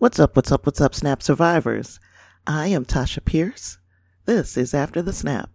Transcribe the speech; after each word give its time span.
What's 0.00 0.20
up, 0.20 0.36
what's 0.36 0.52
up, 0.52 0.64
what's 0.64 0.80
up, 0.80 0.94
Snap 0.94 1.24
survivors? 1.24 1.98
I 2.46 2.68
am 2.68 2.84
Tasha 2.84 3.24
Pierce. 3.24 3.78
This 4.26 4.56
is 4.56 4.72
After 4.72 5.02
the 5.02 5.12
Snap, 5.12 5.50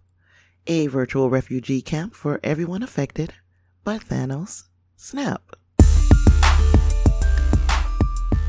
a 0.68 0.88
virtual 0.88 1.30
refugee 1.30 1.82
camp 1.82 2.14
for 2.14 2.42
everyone 2.44 2.84
affected 2.84 3.34
by 3.86 4.00
Thanos 4.00 4.64
Snap. 4.98 5.56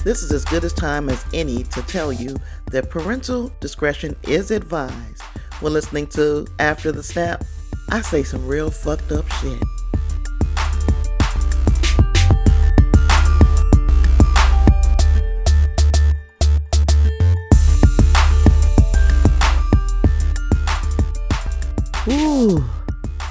This 0.03 0.25
is 0.25 0.33
as 0.33 0.45
good 0.45 0.65
a 0.65 0.71
time 0.71 1.09
as 1.09 1.25
any 1.33 1.63
to 1.63 1.83
tell 1.83 2.13
you 2.13 2.35
that 2.73 2.91
parental 2.91 3.53
discretion 3.61 4.17
is 4.25 4.51
advised 4.51 5.23
when 5.61 5.75
listening 5.75 6.09
to 6.09 6.49
After 6.59 6.91
the 6.91 7.05
Snap. 7.05 7.45
I 7.91 8.01
say 8.01 8.25
some 8.25 8.45
real 8.49 8.69
fucked 8.69 9.13
up 9.13 9.31
shit. 9.35 9.63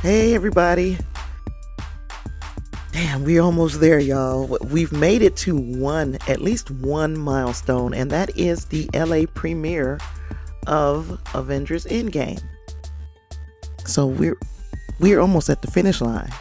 Hey, 0.03 0.35
everybody. 0.35 0.97
Damn, 2.91 3.23
we're 3.23 3.41
almost 3.41 3.79
there, 3.79 3.99
y'all. 3.99 4.57
We've 4.65 4.91
made 4.91 5.21
it 5.21 5.37
to 5.37 5.55
one, 5.55 6.17
at 6.27 6.41
least 6.41 6.69
one 6.69 7.17
milestone, 7.17 7.93
and 7.93 8.11
that 8.11 8.37
is 8.37 8.65
the 8.65 8.89
LA 8.93 9.27
premiere 9.33 9.99
of 10.67 11.21
Avengers 11.33 11.85
Endgame. 11.85 12.43
So 13.85 14.05
we're 14.05 14.37
we're 14.99 15.21
almost 15.21 15.49
at 15.49 15.61
the 15.61 15.71
finish 15.71 16.01
line. 16.01 16.33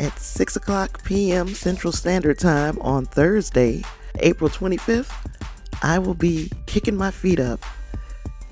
At 0.00 0.18
6 0.18 0.56
o'clock 0.56 1.04
p.m. 1.04 1.46
Central 1.46 1.92
Standard 1.92 2.40
Time 2.40 2.80
on 2.80 3.06
Thursday, 3.06 3.84
April 4.18 4.50
25th, 4.50 5.12
I 5.84 6.00
will 6.00 6.14
be 6.14 6.50
kicking 6.66 6.96
my 6.96 7.12
feet 7.12 7.38
up, 7.38 7.64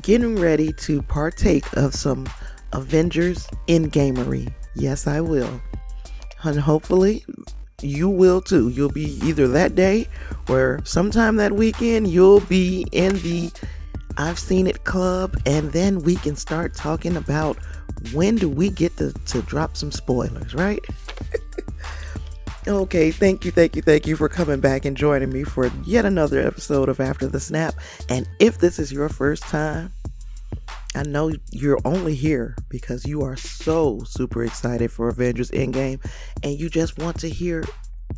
getting 0.02 0.36
ready 0.36 0.72
to 0.74 1.02
partake 1.02 1.64
of 1.76 1.96
some 1.96 2.28
Avengers 2.72 3.46
Endgamery. 3.68 4.52
Yes, 4.74 5.06
I 5.06 5.20
will. 5.20 5.60
And 6.44 6.60
hopefully 6.60 7.24
you 7.82 8.08
will 8.08 8.40
too. 8.40 8.68
You'll 8.68 8.90
be 8.90 9.18
either 9.22 9.48
that 9.48 9.74
day 9.74 10.08
or 10.48 10.80
sometime 10.84 11.36
that 11.36 11.52
weekend, 11.52 12.08
you'll 12.08 12.40
be 12.40 12.86
in 12.92 13.16
the 13.20 13.50
I've 14.16 14.38
Seen 14.38 14.66
It 14.66 14.82
Club, 14.82 15.36
and 15.46 15.70
then 15.72 16.00
we 16.00 16.16
can 16.16 16.34
start 16.34 16.74
talking 16.74 17.16
about 17.16 17.56
when 18.12 18.34
do 18.34 18.48
we 18.48 18.68
get 18.68 18.96
to, 18.96 19.12
to 19.12 19.42
drop 19.42 19.76
some 19.76 19.92
spoilers, 19.92 20.54
right? 20.54 20.84
okay, 22.68 23.12
thank 23.12 23.44
you, 23.44 23.52
thank 23.52 23.76
you, 23.76 23.82
thank 23.82 24.08
you 24.08 24.16
for 24.16 24.28
coming 24.28 24.58
back 24.58 24.84
and 24.84 24.96
joining 24.96 25.32
me 25.32 25.44
for 25.44 25.70
yet 25.84 26.04
another 26.04 26.44
episode 26.44 26.88
of 26.88 26.98
After 26.98 27.28
the 27.28 27.38
Snap. 27.38 27.74
And 28.08 28.28
if 28.40 28.58
this 28.58 28.80
is 28.80 28.90
your 28.90 29.08
first 29.08 29.44
time, 29.44 29.92
I 30.98 31.04
know 31.04 31.32
you're 31.52 31.78
only 31.84 32.16
here 32.16 32.56
because 32.68 33.06
you 33.06 33.22
are 33.22 33.36
so 33.36 34.00
super 34.00 34.42
excited 34.42 34.90
for 34.90 35.08
Avengers 35.08 35.48
Endgame 35.52 36.04
and 36.42 36.58
you 36.58 36.68
just 36.68 36.98
want 36.98 37.20
to 37.20 37.28
hear 37.28 37.62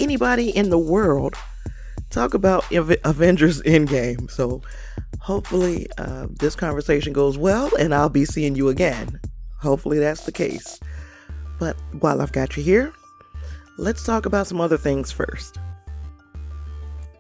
anybody 0.00 0.48
in 0.48 0.70
the 0.70 0.78
world 0.78 1.34
talk 2.08 2.32
about 2.32 2.64
Avengers 2.72 3.60
Endgame. 3.64 4.30
So 4.30 4.62
hopefully 5.18 5.88
uh, 5.98 6.28
this 6.30 6.56
conversation 6.56 7.12
goes 7.12 7.36
well 7.36 7.70
and 7.78 7.94
I'll 7.94 8.08
be 8.08 8.24
seeing 8.24 8.56
you 8.56 8.70
again. 8.70 9.20
Hopefully 9.58 9.98
that's 9.98 10.24
the 10.24 10.32
case. 10.32 10.80
But 11.58 11.76
while 11.98 12.22
I've 12.22 12.32
got 12.32 12.56
you 12.56 12.62
here, 12.62 12.94
let's 13.76 14.04
talk 14.04 14.24
about 14.24 14.46
some 14.46 14.58
other 14.58 14.78
things 14.78 15.12
first. 15.12 15.58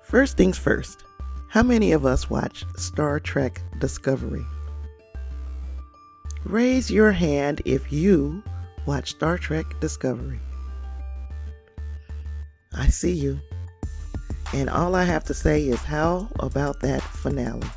First 0.04 0.38
things 0.38 0.56
first, 0.56 1.04
how 1.48 1.62
many 1.62 1.92
of 1.92 2.06
us 2.06 2.30
watch 2.30 2.64
Star 2.76 3.20
Trek 3.20 3.60
Discovery? 3.78 4.46
Raise 6.44 6.90
your 6.90 7.12
hand 7.12 7.60
if 7.64 7.92
you 7.92 8.42
watch 8.86 9.10
Star 9.10 9.38
Trek 9.38 9.66
Discovery. 9.80 10.40
I 12.74 12.88
see 12.88 13.12
you. 13.12 13.38
And 14.52 14.68
all 14.68 14.94
I 14.94 15.04
have 15.04 15.24
to 15.24 15.34
say 15.34 15.62
is, 15.62 15.78
how 15.80 16.28
about 16.40 16.80
that 16.80 17.02
finale? 17.02 17.68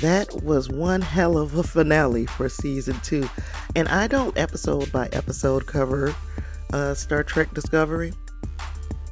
That 0.00 0.42
was 0.42 0.70
one 0.70 1.02
hell 1.02 1.36
of 1.36 1.56
a 1.56 1.62
finale 1.62 2.24
for 2.26 2.48
season 2.48 2.98
two. 3.02 3.28
And 3.76 3.86
I 3.88 4.06
don't 4.06 4.36
episode 4.38 4.90
by 4.92 5.08
episode 5.12 5.66
cover 5.66 6.14
uh, 6.72 6.94
Star 6.94 7.22
Trek 7.22 7.52
Discovery. 7.52 8.12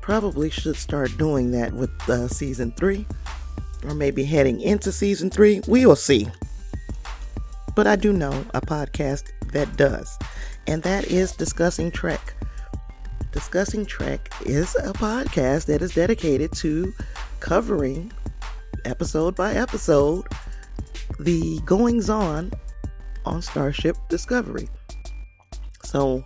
Probably 0.00 0.49
should 0.49 0.77
start 0.77 1.15
doing 1.19 1.50
that 1.50 1.75
with 1.75 1.91
uh, 2.09 2.28
season 2.28 2.72
three, 2.72 3.06
or 3.84 3.93
maybe 3.93 4.25
heading 4.25 4.61
into 4.62 4.91
season 4.91 5.28
three. 5.28 5.61
We 5.69 5.84
will 5.84 5.97
see 5.97 6.28
but 7.78 7.87
I 7.87 7.94
do 7.94 8.12
know 8.12 8.33
a 8.55 8.61
podcast 8.61 9.31
that 9.53 9.77
does, 9.77 10.19
and 10.66 10.83
that 10.83 11.05
is 11.05 11.31
Discussing 11.31 11.93
Trek. 11.93 12.34
Discussing 13.31 13.87
Trek 13.87 14.33
is 14.44 14.75
a 14.83 14.93
podcast 14.93 15.66
that 15.66 15.81
is 15.81 15.94
dedicated 15.94 16.50
to 16.55 16.93
covering 17.38 18.11
episode 18.84 19.37
by 19.37 19.55
episode 19.55 20.27
the 21.21 21.61
goings 21.67 22.11
on 22.11 22.50
on 23.25 23.43
Starship 23.43 23.97
Discovery. 24.09 24.69
So 25.84 26.25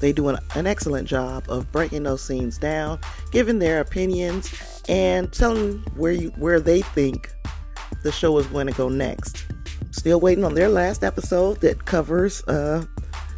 they 0.00 0.12
do 0.12 0.28
an, 0.28 0.38
an, 0.54 0.68
excellent 0.68 1.08
job 1.08 1.46
of 1.48 1.72
breaking 1.72 2.04
those 2.04 2.22
scenes 2.22 2.58
down, 2.58 3.00
giving 3.32 3.58
their 3.58 3.80
opinions, 3.80 4.54
and 4.88 5.32
telling 5.32 5.78
where 5.96 6.12
you 6.12 6.28
where 6.36 6.60
they 6.60 6.82
think 6.82 7.28
the 8.04 8.12
show 8.12 8.38
is 8.38 8.46
going 8.46 8.68
to 8.68 8.72
go 8.74 8.88
next. 8.88 9.46
Still 9.92 10.20
waiting 10.20 10.44
on 10.44 10.54
their 10.54 10.70
last 10.70 11.04
episode 11.04 11.60
that 11.60 11.84
covers 11.84 12.42
uh, 12.44 12.84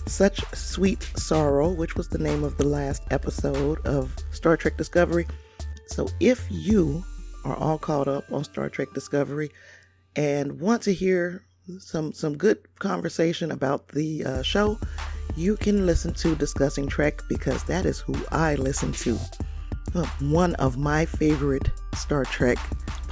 Such 0.06 0.40
Sweet 0.54 1.02
Sorrow, 1.16 1.70
which 1.70 1.96
was 1.96 2.08
the 2.08 2.18
name 2.18 2.44
of 2.44 2.56
the 2.56 2.66
last 2.66 3.02
episode 3.10 3.84
of 3.84 4.14
Star 4.30 4.56
Trek 4.56 4.76
Discovery. 4.76 5.26
So 5.88 6.08
if 6.20 6.46
you 6.50 7.04
are 7.44 7.56
all 7.56 7.76
caught 7.76 8.06
up 8.06 8.24
on 8.32 8.44
Star 8.44 8.70
Trek 8.70 8.88
Discovery 8.94 9.50
and 10.14 10.60
want 10.60 10.82
to 10.82 10.94
hear 10.94 11.44
some 11.78 12.12
some 12.12 12.36
good 12.36 12.58
conversation 12.78 13.50
about 13.50 13.88
the 13.88 14.24
uh, 14.24 14.42
show, 14.42 14.78
you 15.36 15.56
can 15.56 15.86
listen 15.86 16.14
to 16.14 16.36
Discussing 16.36 16.86
Trek 16.86 17.20
because 17.28 17.64
that 17.64 17.84
is 17.84 17.98
who 17.98 18.14
I 18.30 18.54
listen 18.54 18.92
to. 18.92 19.18
Uh, 19.94 20.06
one 20.20 20.54
of 20.56 20.76
my 20.76 21.04
favorite 21.04 21.68
Star 21.94 22.24
Trek 22.24 22.58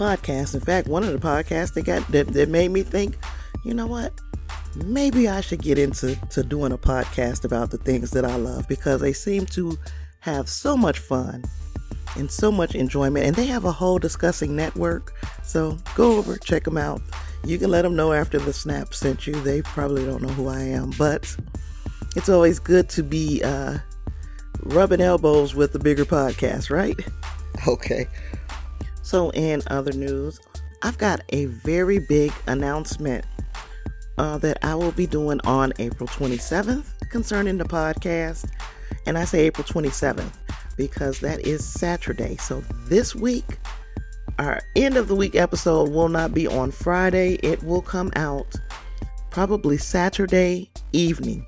podcasts. 0.02 0.54
In 0.54 0.60
fact, 0.60 0.88
one 0.88 1.04
of 1.04 1.12
the 1.12 1.18
podcasts 1.18 1.74
that 1.74 1.82
got 1.82 2.06
that, 2.08 2.26
that 2.28 2.48
made 2.48 2.72
me 2.72 2.82
think, 2.82 3.16
you 3.64 3.72
know 3.72 3.86
what? 3.86 4.12
Maybe 4.84 5.28
I 5.28 5.40
should 5.40 5.62
get 5.62 5.78
into 5.78 6.16
to 6.30 6.42
doing 6.42 6.72
a 6.72 6.78
podcast 6.78 7.44
about 7.44 7.70
the 7.70 7.78
things 7.78 8.10
that 8.10 8.24
I 8.24 8.34
love 8.34 8.66
because 8.66 9.00
they 9.00 9.12
seem 9.12 9.46
to 9.46 9.78
have 10.20 10.48
so 10.48 10.76
much 10.76 10.98
fun 10.98 11.44
and 12.16 12.30
so 12.30 12.50
much 12.50 12.74
enjoyment 12.74 13.26
and 13.26 13.36
they 13.36 13.46
have 13.46 13.64
a 13.64 13.70
whole 13.70 13.98
discussing 13.98 14.56
network. 14.56 15.14
So 15.44 15.78
go 15.94 16.16
over, 16.16 16.36
check 16.36 16.64
them 16.64 16.78
out. 16.78 17.00
You 17.44 17.58
can 17.58 17.70
let 17.70 17.82
them 17.82 17.94
know 17.94 18.12
after 18.12 18.38
the 18.38 18.52
snap 18.52 18.94
sent 18.94 19.26
you. 19.26 19.34
They 19.34 19.62
probably 19.62 20.04
don't 20.04 20.22
know 20.22 20.28
who 20.28 20.48
I 20.48 20.60
am, 20.60 20.90
but 20.98 21.36
it's 22.16 22.28
always 22.28 22.58
good 22.58 22.88
to 22.90 23.04
be 23.04 23.42
uh, 23.44 23.78
rubbing 24.62 25.00
elbows 25.00 25.54
with 25.54 25.72
the 25.72 25.78
bigger 25.78 26.04
podcast, 26.04 26.70
right? 26.70 26.98
Okay. 27.68 28.08
So, 29.02 29.30
in 29.30 29.62
other 29.66 29.92
news, 29.92 30.40
I've 30.82 30.98
got 30.98 31.20
a 31.30 31.46
very 31.46 31.98
big 31.98 32.32
announcement 32.46 33.24
uh, 34.18 34.38
that 34.38 34.58
I 34.64 34.74
will 34.74 34.92
be 34.92 35.06
doing 35.06 35.40
on 35.44 35.72
April 35.78 36.08
27th 36.08 37.08
concerning 37.10 37.58
the 37.58 37.64
podcast. 37.64 38.50
And 39.06 39.18
I 39.18 39.24
say 39.24 39.40
April 39.40 39.66
27th 39.66 40.32
because 40.76 41.20
that 41.20 41.40
is 41.46 41.64
Saturday. 41.64 42.36
So 42.36 42.62
this 42.86 43.14
week, 43.14 43.58
our 44.38 44.60
end 44.76 44.96
of 44.96 45.08
the 45.08 45.14
week 45.14 45.34
episode 45.34 45.90
will 45.90 46.08
not 46.08 46.34
be 46.34 46.46
on 46.46 46.70
Friday. 46.70 47.34
It 47.42 47.62
will 47.62 47.82
come 47.82 48.10
out 48.16 48.54
probably 49.30 49.78
Saturday 49.78 50.70
evening. 50.92 51.46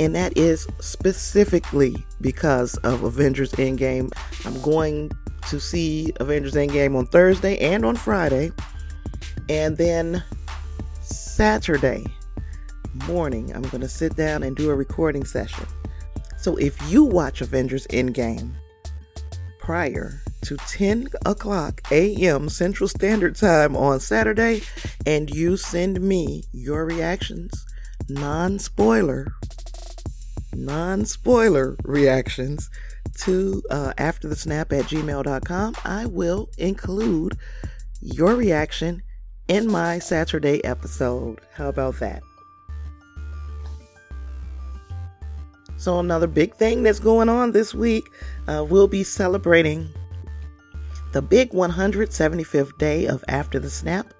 And 0.00 0.14
that 0.14 0.34
is 0.34 0.66
specifically 0.78 1.94
because 2.22 2.74
of 2.78 3.02
Avengers 3.02 3.52
Endgame. 3.52 4.10
I'm 4.46 4.58
going 4.62 5.12
to 5.48 5.60
see 5.60 6.10
Avengers 6.20 6.54
Endgame 6.54 6.96
on 6.96 7.04
Thursday 7.04 7.58
and 7.58 7.84
on 7.84 7.96
Friday. 7.96 8.50
And 9.50 9.76
then 9.76 10.24
Saturday 11.02 12.06
morning, 13.06 13.54
I'm 13.54 13.60
going 13.64 13.82
to 13.82 13.88
sit 13.88 14.16
down 14.16 14.42
and 14.42 14.56
do 14.56 14.70
a 14.70 14.74
recording 14.74 15.22
session. 15.22 15.66
So 16.38 16.56
if 16.56 16.80
you 16.90 17.04
watch 17.04 17.42
Avengers 17.42 17.86
Endgame 17.88 18.54
prior 19.58 20.22
to 20.40 20.56
10 20.56 21.08
o'clock 21.26 21.82
a.m. 21.90 22.48
Central 22.48 22.88
Standard 22.88 23.36
Time 23.36 23.76
on 23.76 24.00
Saturday, 24.00 24.62
and 25.04 25.28
you 25.28 25.58
send 25.58 26.00
me 26.00 26.42
your 26.54 26.86
reactions, 26.86 27.66
non 28.08 28.58
spoiler, 28.58 29.34
non 30.54 31.04
spoiler 31.04 31.76
reactions 31.84 32.70
to 33.22 33.62
uh, 33.70 33.92
after 33.98 34.28
the 34.28 34.36
snap 34.36 34.72
at 34.72 34.84
gmail.com, 34.84 35.74
I 35.84 36.06
will 36.06 36.48
include 36.58 37.36
your 38.00 38.34
reaction 38.34 39.02
in 39.48 39.70
my 39.70 39.98
Saturday 39.98 40.64
episode. 40.64 41.40
How 41.54 41.68
about 41.68 41.98
that? 42.00 42.22
So, 45.76 45.98
another 45.98 46.26
big 46.26 46.54
thing 46.54 46.82
that's 46.82 47.00
going 47.00 47.28
on 47.28 47.52
this 47.52 47.74
week, 47.74 48.04
uh, 48.46 48.64
we'll 48.68 48.86
be 48.86 49.02
celebrating 49.02 49.88
the 51.12 51.22
big 51.22 51.52
175th 51.52 52.76
day 52.78 53.06
of 53.06 53.24
After 53.28 53.58
the 53.58 53.70
Snap. 53.70 54.12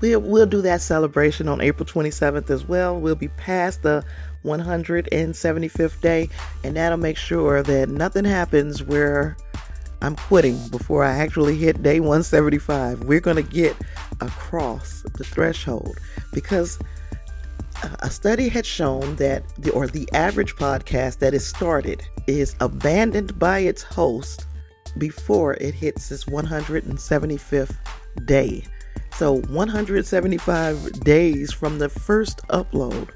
We'll, 0.00 0.20
we'll 0.20 0.46
do 0.46 0.62
that 0.62 0.80
celebration 0.80 1.48
on 1.48 1.60
April 1.60 1.86
27th 1.86 2.50
as 2.50 2.64
well. 2.64 2.98
We'll 2.98 3.14
be 3.14 3.28
past 3.28 3.82
the 3.82 4.04
175th 4.44 6.00
day, 6.00 6.28
and 6.62 6.76
that'll 6.76 6.98
make 6.98 7.16
sure 7.16 7.62
that 7.62 7.88
nothing 7.88 8.24
happens 8.24 8.82
where 8.82 9.36
I'm 10.00 10.14
quitting 10.14 10.68
before 10.68 11.02
I 11.02 11.16
actually 11.16 11.56
hit 11.56 11.82
day 11.82 12.00
175. 12.00 13.04
We're 13.04 13.20
going 13.20 13.36
to 13.36 13.42
get 13.42 13.76
across 14.20 15.02
the 15.16 15.24
threshold 15.24 15.98
because 16.32 16.78
a 18.00 18.10
study 18.10 18.48
had 18.48 18.66
shown 18.66 19.16
that 19.16 19.42
the 19.56 19.70
or 19.70 19.86
the 19.86 20.08
average 20.12 20.56
podcast 20.56 21.18
that 21.18 21.34
is 21.34 21.46
started 21.46 22.02
is 22.26 22.54
abandoned 22.60 23.38
by 23.38 23.60
its 23.60 23.82
host 23.82 24.46
before 24.96 25.54
it 25.54 25.74
hits 25.74 26.10
its 26.10 26.24
175th 26.24 27.76
day. 28.24 28.64
So 29.14 29.40
175 29.40 31.00
days 31.00 31.52
from 31.52 31.78
the 31.78 31.88
first 31.88 32.40
upload. 32.48 33.08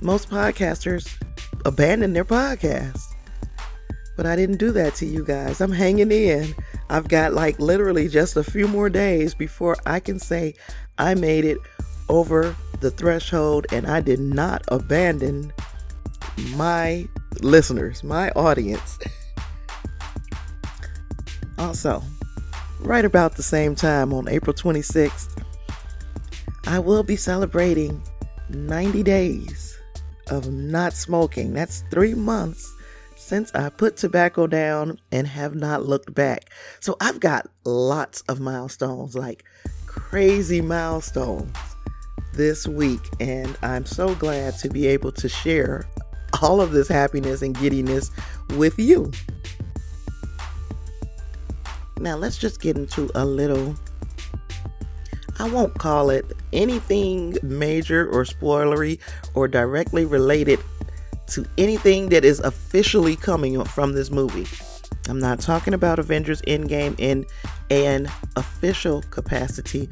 Most 0.00 0.30
podcasters 0.30 1.08
abandon 1.64 2.12
their 2.12 2.24
podcast. 2.24 3.00
But 4.16 4.26
I 4.26 4.36
didn't 4.36 4.58
do 4.58 4.72
that 4.72 4.94
to 4.96 5.06
you 5.06 5.24
guys. 5.24 5.60
I'm 5.60 5.72
hanging 5.72 6.10
in. 6.12 6.54
I've 6.88 7.08
got 7.08 7.32
like 7.32 7.58
literally 7.58 8.08
just 8.08 8.36
a 8.36 8.44
few 8.44 8.66
more 8.66 8.90
days 8.90 9.34
before 9.34 9.76
I 9.86 10.00
can 10.00 10.18
say 10.18 10.54
I 10.98 11.14
made 11.14 11.44
it 11.44 11.58
over 12.08 12.56
the 12.80 12.90
threshold 12.90 13.66
and 13.72 13.86
I 13.86 14.00
did 14.00 14.20
not 14.20 14.64
abandon 14.68 15.52
my 16.56 17.06
listeners, 17.40 18.02
my 18.02 18.30
audience. 18.30 18.98
also, 21.58 22.02
right 22.82 23.04
about 23.04 23.36
the 23.36 23.42
same 23.42 23.74
time 23.74 24.12
on 24.12 24.28
April 24.28 24.54
26th, 24.54 25.42
I 26.66 26.78
will 26.78 27.02
be 27.02 27.16
celebrating 27.16 28.02
90 28.50 29.02
days 29.02 29.78
of 30.28 30.52
not 30.52 30.92
smoking. 30.92 31.52
That's 31.52 31.84
three 31.90 32.14
months 32.14 32.74
since 33.16 33.54
I 33.54 33.68
put 33.68 33.96
tobacco 33.96 34.46
down 34.46 34.98
and 35.12 35.26
have 35.26 35.54
not 35.54 35.84
looked 35.84 36.14
back. 36.14 36.50
So 36.80 36.96
I've 37.00 37.20
got 37.20 37.48
lots 37.64 38.22
of 38.22 38.40
milestones, 38.40 39.14
like 39.14 39.44
crazy 39.86 40.60
milestones 40.60 41.56
this 42.34 42.66
week, 42.66 43.00
and 43.18 43.56
I'm 43.62 43.84
so 43.84 44.14
glad 44.14 44.56
to 44.58 44.68
be 44.68 44.86
able 44.86 45.12
to 45.12 45.28
share 45.28 45.86
all 46.42 46.60
of 46.60 46.72
this 46.72 46.88
happiness 46.88 47.42
and 47.42 47.56
giddiness 47.56 48.10
with 48.50 48.78
you. 48.78 49.12
Now, 52.00 52.16
let's 52.16 52.38
just 52.38 52.60
get 52.60 52.76
into 52.76 53.10
a 53.14 53.24
little. 53.24 53.76
I 55.38 55.48
won't 55.48 55.78
call 55.78 56.10
it 56.10 56.32
anything 56.52 57.36
major 57.42 58.08
or 58.10 58.24
spoilery 58.24 58.98
or 59.34 59.48
directly 59.48 60.04
related 60.04 60.60
to 61.28 61.46
anything 61.56 62.08
that 62.08 62.24
is 62.24 62.40
officially 62.40 63.16
coming 63.16 63.62
from 63.64 63.92
this 63.92 64.10
movie. 64.10 64.46
I'm 65.08 65.18
not 65.18 65.40
talking 65.40 65.74
about 65.74 65.98
Avengers 65.98 66.42
Endgame 66.42 66.98
in 66.98 67.24
an 67.70 68.08
official 68.36 69.02
capacity, 69.02 69.88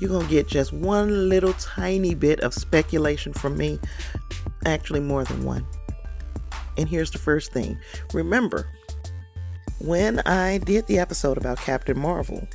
you're 0.00 0.08
going 0.08 0.26
to 0.26 0.30
get 0.30 0.48
just 0.48 0.72
one 0.72 1.28
little 1.28 1.52
tiny 1.54 2.14
bit 2.14 2.40
of 2.40 2.54
speculation 2.54 3.32
from 3.34 3.56
me. 3.56 3.78
Actually, 4.64 5.00
more 5.00 5.24
than 5.24 5.44
one. 5.44 5.66
And 6.78 6.88
here's 6.88 7.10
the 7.10 7.18
first 7.18 7.52
thing 7.52 7.78
remember, 8.14 8.68
when 9.80 10.20
I 10.20 10.58
did 10.58 10.86
the 10.86 10.98
episode 10.98 11.38
about 11.38 11.58
Captain 11.58 11.98
Marvel, 11.98 12.46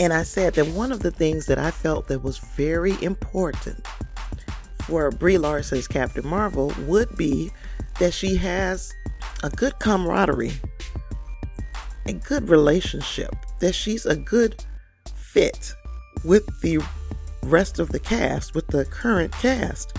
and 0.00 0.12
I 0.12 0.22
said 0.22 0.54
that 0.54 0.68
one 0.68 0.90
of 0.90 1.00
the 1.00 1.10
things 1.10 1.46
that 1.46 1.58
I 1.58 1.70
felt 1.70 2.08
that 2.08 2.22
was 2.22 2.38
very 2.38 3.00
important 3.02 3.86
for 4.82 5.10
Brie 5.10 5.38
Larson's 5.38 5.86
Captain 5.86 6.26
Marvel 6.26 6.72
would 6.86 7.14
be 7.16 7.50
that 7.98 8.14
she 8.14 8.36
has 8.36 8.92
a 9.42 9.50
good 9.50 9.78
camaraderie, 9.80 10.54
a 12.06 12.14
good 12.14 12.48
relationship, 12.48 13.34
that 13.60 13.74
she's 13.74 14.06
a 14.06 14.16
good 14.16 14.64
fit 15.14 15.74
with 16.24 16.46
the 16.62 16.82
rest 17.42 17.78
of 17.78 17.90
the 17.90 18.00
cast, 18.00 18.54
with 18.54 18.66
the 18.68 18.84
current 18.86 19.32
cast. 19.32 19.96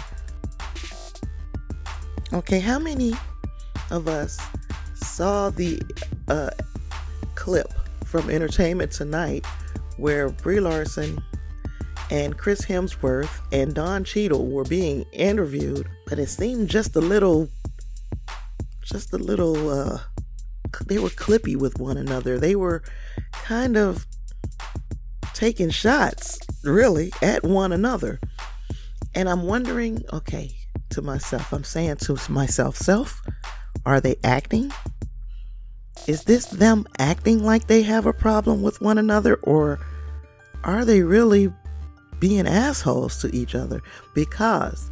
Okay, 2.34 2.60
how 2.60 2.80
many 2.80 3.14
of 3.92 4.08
us 4.08 4.40
saw 5.20 5.50
the 5.50 5.82
uh, 6.30 6.50
clip 7.36 7.74
from 8.06 8.30
Entertainment 8.30 8.90
Tonight 8.90 9.46
where 9.98 10.30
Brie 10.30 10.62
Larson 10.62 11.22
and 12.10 12.38
Chris 12.38 12.62
Hemsworth 12.62 13.42
and 13.52 13.76
Don 13.76 14.06
Cheadle 14.06 14.48
were 14.48 14.64
being 14.64 15.04
interviewed, 15.12 15.90
but 16.08 16.20
it 16.20 16.28
seemed 16.28 16.70
just 16.70 16.96
a 16.96 17.02
little, 17.02 17.50
just 18.82 19.12
a 19.12 19.18
little, 19.18 19.70
uh, 19.70 20.00
they 20.86 21.00
were 21.00 21.10
clippy 21.10 21.58
with 21.58 21.78
one 21.82 21.98
another. 21.98 22.40
They 22.40 22.56
were 22.56 22.82
kind 23.34 23.76
of 23.76 24.08
taking 25.34 25.70
shots, 25.70 26.40
really, 26.64 27.12
at 27.22 27.44
one 27.44 27.74
another. 27.74 28.22
And 29.14 29.28
I'm 29.28 29.44
wondering, 29.44 30.02
okay, 30.14 30.56
to 30.92 31.02
myself, 31.02 31.52
I'm 31.52 31.66
saying 31.66 31.98
to 32.04 32.18
myself, 32.30 32.78
self, 32.78 33.22
are 33.86 34.00
they 34.00 34.16
acting? 34.24 34.72
Is 36.08 36.24
this 36.24 36.46
them 36.48 36.86
acting 36.98 37.44
like 37.44 37.68
they 37.68 37.84
have 37.84 38.06
a 38.06 38.14
problem 38.14 38.62
with 38.62 38.82
one 38.82 38.98
another, 38.98 39.36
or 39.44 39.80
are 40.64 40.86
they 40.86 41.02
really 41.02 41.54
being 42.20 42.48
assholes 42.48 43.22
to 43.22 43.36
each 43.36 43.56
other? 43.56 43.82
Because 44.14 44.90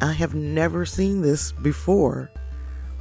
I 0.00 0.12
have 0.12 0.34
never 0.34 0.84
seen 0.84 1.20
this 1.22 1.52
before 1.52 2.30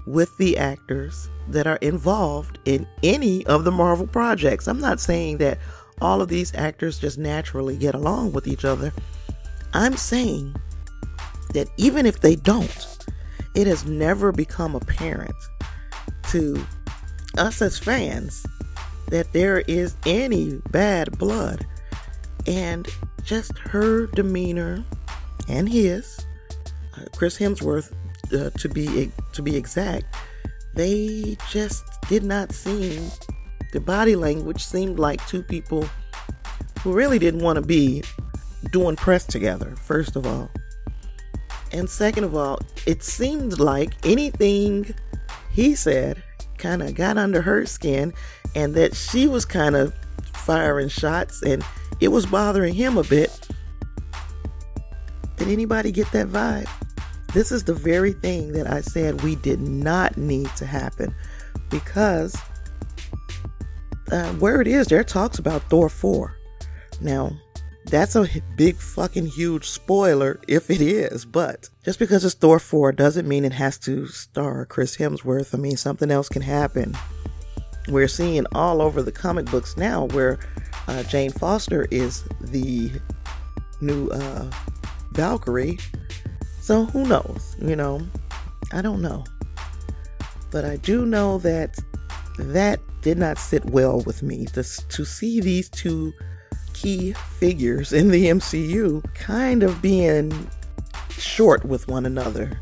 with 0.06 0.36
the 0.38 0.58
actors 0.58 1.30
that 1.48 1.68
are 1.68 1.78
involved 1.78 2.60
in 2.66 2.88
any 3.04 3.46
of 3.46 3.64
the 3.64 3.72
Marvel 3.72 4.08
projects. 4.08 4.68
I'm 4.68 4.80
not 4.80 5.00
saying 5.00 5.38
that 5.38 5.58
all 6.02 6.22
of 6.22 6.30
these 6.30 6.54
actors 6.56 7.00
just 7.00 7.18
naturally 7.18 7.78
get 7.78 7.96
along 7.96 8.34
with 8.34 8.48
each 8.48 8.66
other. 8.66 8.92
I'm 9.74 9.96
saying 9.96 10.56
that 11.54 11.70
even 11.78 12.06
if 12.06 12.20
they 12.20 12.36
don't, 12.36 12.98
it 13.56 13.68
has 13.68 13.86
never 13.86 14.32
become 14.32 14.76
apparent 14.76 15.36
to 16.30 16.66
us 17.38 17.62
as 17.62 17.78
fans 17.78 18.46
that 19.08 19.32
there 19.34 19.60
is 19.68 19.96
any 20.06 20.62
bad 20.72 21.18
blood. 21.18 21.66
And 22.48 22.88
just 23.24 23.58
her 23.60 24.08
demeanor 24.08 24.84
and 25.48 25.70
his, 25.70 26.26
uh, 26.98 27.06
Chris 27.16 27.38
Hemsworth, 27.38 27.94
uh, 28.34 28.50
to 28.50 28.70
be 28.70 29.12
to 29.34 29.42
be 29.42 29.56
exact, 29.58 30.16
they 30.74 31.38
just 31.50 31.84
did 32.08 32.24
not 32.24 32.54
seem 32.54 33.12
the 33.74 33.80
body 33.80 34.16
language 34.16 34.64
seemed 34.64 35.00
like 35.00 35.26
two 35.28 35.44
people 35.44 35.88
who 36.82 36.94
really 36.94 37.20
didn't 37.20 37.42
want 37.42 37.58
to 37.58 37.62
be 37.62 38.04
doing 38.72 38.96
press 38.96 39.26
together, 39.26 39.76
first 39.76 40.16
of 40.16 40.26
all. 40.26 40.50
And 41.72 41.90
second 41.90 42.24
of 42.24 42.36
all, 42.36 42.60
it 42.86 43.04
seemed 43.04 43.60
like 43.60 43.94
anything 44.06 44.94
he 45.52 45.76
said 45.76 46.22
kind 46.62 46.82
of 46.82 46.96
got 46.96 47.18
under 47.18 47.42
her 47.42 47.66
skin 47.66 48.14
and 48.56 48.74
that 48.76 48.96
she 48.96 49.28
was 49.28 49.44
kind 49.44 49.76
of 49.76 49.94
firing 50.34 50.88
shots 50.88 51.42
and 51.42 51.64
it 52.00 52.10
was 52.10 52.26
bothering 52.26 52.74
him 52.74 52.98
a 52.98 53.04
bit. 53.04 53.48
Did 55.38 55.48
anybody 55.48 55.92
get 55.92 56.12
that 56.12 56.28
vibe? 56.28 56.70
This 57.34 57.52
is 57.52 57.64
the 57.64 57.74
very 57.74 58.14
thing 58.14 58.52
that 58.54 58.70
I 58.70 58.82
said 58.82 59.24
we 59.24 59.36
did 59.36 59.60
not 59.62 60.18
need 60.18 60.50
to 60.58 60.66
happen 60.66 61.16
because 61.70 62.36
uh, 64.12 64.32
where 64.34 64.62
it 64.62 64.68
is, 64.68 64.88
there 64.88 65.04
talks 65.04 65.40
about 65.40 65.62
Thor 65.64 65.90
4. 65.90 66.36
Now, 67.00 67.32
that's 67.86 68.16
a 68.16 68.28
big 68.56 68.76
fucking 68.78 69.28
huge 69.28 69.68
spoiler 69.68 70.40
if 70.48 70.70
it 70.70 70.82
is, 70.82 71.26
but 71.26 71.70
just 71.84 72.00
because 72.00 72.24
it's 72.24 72.36
Thor 72.36 72.60
4 72.60 72.92
doesn't 72.92 73.28
mean 73.28 73.44
it 73.44 73.54
has 73.54 73.78
to 73.80 74.08
star 74.08 74.66
Chris 74.66 74.98
Hemsworth. 74.98 75.54
I 75.54 75.58
mean, 75.58 75.78
something 75.78 76.12
else 76.12 76.30
can 76.30 76.42
happen. 76.42 76.96
We're 77.88 78.08
seeing 78.08 78.46
all 78.54 78.82
over 78.82 79.02
the 79.02 79.12
comic 79.12 79.46
books 79.48 79.76
now 79.78 80.06
where 80.08 80.40
uh, 80.88 81.04
Jane 81.04 81.32
Foster 81.32 81.88
is 81.90 82.24
the 82.40 82.92
new 83.82 84.10
uh, 84.10 84.52
Valkyrie. 85.14 85.80
So 86.62 86.86
who 86.86 87.06
knows? 87.08 87.56
You 87.60 87.76
know, 87.76 88.02
I 88.72 88.82
don't 88.82 89.02
know. 89.02 89.24
But 90.52 90.66
I 90.66 90.78
do 90.78 91.06
know 91.06 91.40
that 91.40 91.76
that 92.38 92.80
did 93.02 93.18
not 93.18 93.40
sit 93.40 93.66
well 93.66 94.02
with 94.02 94.22
me. 94.22 94.46
Just 94.54 94.90
to 94.92 95.06
see 95.06 95.42
these 95.42 95.70
two 95.70 96.14
key 96.82 97.14
figures 97.14 97.94
in 97.94 98.10
the 98.10 98.28
MCU 98.28 99.04
kind 99.14 99.62
of 99.62 99.82
being 99.82 100.50
short 101.12 101.64
with 101.66 101.88
one 101.88 102.06
another. 102.06 102.60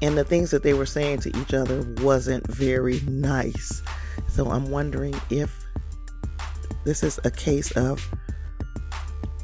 And 0.00 0.16
the 0.16 0.24
things 0.24 0.50
that 0.50 0.62
they 0.62 0.74
were 0.74 0.86
saying 0.86 1.20
to 1.20 1.36
each 1.38 1.54
other 1.54 1.82
wasn't 2.02 2.46
very 2.46 3.00
nice. 3.00 3.82
So 4.28 4.50
I'm 4.50 4.70
wondering 4.70 5.14
if 5.30 5.64
this 6.84 7.02
is 7.02 7.18
a 7.24 7.30
case 7.30 7.70
of 7.72 8.06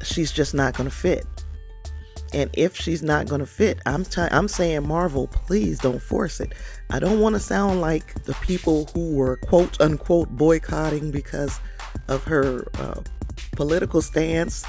she's 0.02 0.33
just 0.33 0.55
not 0.55 0.75
going 0.75 0.88
to 0.88 0.95
fit. 0.95 1.26
And 2.35 2.50
if 2.52 2.76
she's 2.76 3.02
not 3.02 3.26
going 3.26 3.40
to 3.40 3.47
fit, 3.47 3.81
I'm 3.87 4.05
t- 4.05 4.21
I'm 4.21 4.49
saying 4.49 4.87
Marvel, 4.87 5.28
please 5.28 5.78
don't 5.78 6.02
force 6.02 6.40
it. 6.40 6.52
I 6.90 6.99
don't 6.99 7.21
want 7.21 7.35
to 7.35 7.40
sound 7.40 7.81
like 7.81 8.25
the 8.25 8.35
people 8.35 8.90
who 8.93 9.14
were 9.14 9.37
quote 9.37 9.81
unquote 9.81 10.28
boycotting 10.28 11.11
because 11.11 11.59
of 12.09 12.23
her 12.25 12.67
uh, 12.75 13.00
political 13.52 14.02
stance. 14.02 14.64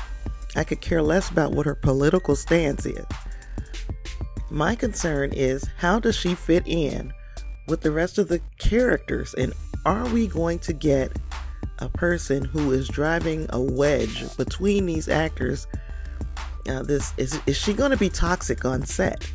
I 0.56 0.64
could 0.64 0.82
care 0.82 1.02
less 1.02 1.30
about 1.30 1.52
what 1.52 1.66
her 1.66 1.76
political 1.76 2.36
stance 2.36 2.86
is. 2.86 3.06
My 4.50 4.76
concern 4.76 5.32
is 5.34 5.68
how 5.78 6.00
does 6.00 6.16
she 6.16 6.34
fit 6.34 6.64
in 6.66 7.14
with 7.68 7.82
the 7.82 7.92
rest 7.92 8.18
of 8.18 8.28
the 8.28 8.42
characters? 8.58 9.34
And 9.36 9.54
are 9.86 10.08
we 10.10 10.28
going 10.28 10.60
to 10.60 10.74
get 10.74 11.18
a 11.80 11.90
person 11.90 12.44
who 12.44 12.72
is 12.72 12.88
driving 12.88 13.46
a 13.50 13.62
wedge 13.62 14.36
between 14.38 14.86
these 14.86 15.08
actors? 15.08 15.68
Uh, 16.68 16.84
this 16.84 17.14
is 17.18 17.40
is 17.46 17.58
she 17.58 17.74
going 17.74 17.92
to 17.92 17.98
be 17.98 18.10
toxic 18.10 18.66
on 18.66 18.86
set? 18.86 19.32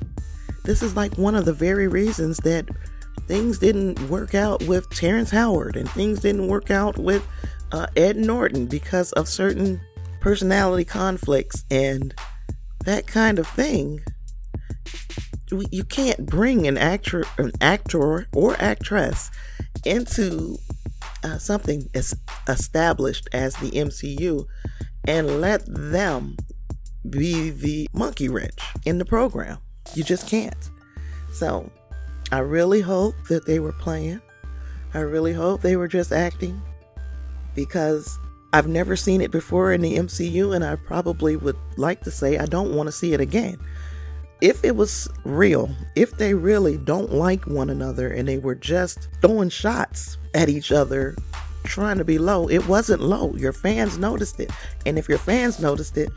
This 0.64 0.82
is 0.82 0.96
like 0.96 1.16
one 1.16 1.34
of 1.34 1.44
the 1.44 1.52
very 1.52 1.88
reasons 1.88 2.38
that 2.38 2.68
things 3.26 3.58
didn't 3.58 4.00
work 4.08 4.34
out 4.34 4.62
with 4.64 4.88
Terrence 4.90 5.30
Howard 5.30 5.76
and 5.76 5.88
things 5.90 6.20
didn't 6.20 6.48
work 6.48 6.70
out 6.70 6.98
with 6.98 7.26
uh, 7.74 7.88
Ed 7.96 8.16
Norton 8.16 8.66
because 8.66 9.10
of 9.12 9.28
certain 9.28 9.80
personality 10.20 10.84
conflicts 10.84 11.64
and 11.72 12.14
that 12.84 13.06
kind 13.08 13.40
of 13.40 13.48
thing. 13.48 14.00
You 15.50 15.82
can't 15.82 16.24
bring 16.24 16.68
an 16.68 16.78
actor, 16.78 17.24
an 17.36 17.50
actor 17.60 18.28
or 18.32 18.56
actress 18.60 19.30
into 19.84 20.56
uh, 21.24 21.38
something 21.38 21.88
as 21.94 22.14
established 22.48 23.28
as 23.32 23.56
the 23.56 23.72
MCU 23.72 24.46
and 25.08 25.40
let 25.40 25.64
them 25.66 26.36
be 27.10 27.50
the 27.50 27.88
monkey 27.92 28.28
wrench 28.28 28.60
in 28.86 28.98
the 28.98 29.04
program. 29.04 29.58
You 29.94 30.04
just 30.04 30.28
can't. 30.28 30.70
So, 31.32 31.70
I 32.30 32.38
really 32.38 32.80
hope 32.80 33.16
that 33.28 33.46
they 33.46 33.58
were 33.58 33.72
playing. 33.72 34.20
I 34.94 35.00
really 35.00 35.32
hope 35.32 35.60
they 35.60 35.76
were 35.76 35.88
just 35.88 36.12
acting 36.12 36.62
because 37.54 38.18
I've 38.52 38.68
never 38.68 38.94
seen 38.94 39.20
it 39.20 39.30
before 39.30 39.72
in 39.72 39.80
the 39.80 39.96
MCU, 39.96 40.54
and 40.54 40.64
I 40.64 40.76
probably 40.76 41.36
would 41.36 41.56
like 41.76 42.02
to 42.02 42.10
say 42.10 42.38
I 42.38 42.46
don't 42.46 42.74
want 42.74 42.86
to 42.86 42.92
see 42.92 43.12
it 43.12 43.20
again. 43.20 43.58
If 44.40 44.64
it 44.64 44.76
was 44.76 45.08
real, 45.24 45.70
if 45.96 46.16
they 46.18 46.34
really 46.34 46.76
don't 46.76 47.12
like 47.12 47.46
one 47.46 47.70
another 47.70 48.08
and 48.08 48.28
they 48.28 48.38
were 48.38 48.54
just 48.54 49.08
throwing 49.20 49.48
shots 49.48 50.18
at 50.34 50.48
each 50.48 50.70
other, 50.70 51.16
trying 51.64 51.98
to 51.98 52.04
be 52.04 52.18
low, 52.18 52.48
it 52.48 52.68
wasn't 52.68 53.00
low. 53.00 53.34
Your 53.36 53.52
fans 53.52 53.98
noticed 53.98 54.38
it. 54.38 54.50
And 54.86 54.98
if 54.98 55.08
your 55.08 55.18
fans 55.18 55.58
noticed 55.60 55.96
it, 55.96 56.10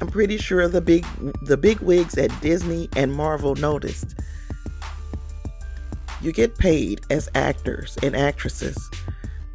I'm 0.00 0.08
pretty 0.08 0.38
sure 0.38 0.66
the 0.68 0.80
big 0.80 1.04
the 1.42 1.56
big 1.56 1.80
wigs 1.80 2.16
at 2.16 2.30
Disney 2.40 2.88
and 2.96 3.12
Marvel 3.12 3.54
noticed. 3.56 4.14
You 6.22 6.32
get 6.32 6.56
paid 6.56 7.02
as 7.10 7.28
actors 7.34 7.98
and 8.02 8.16
actresses 8.16 8.90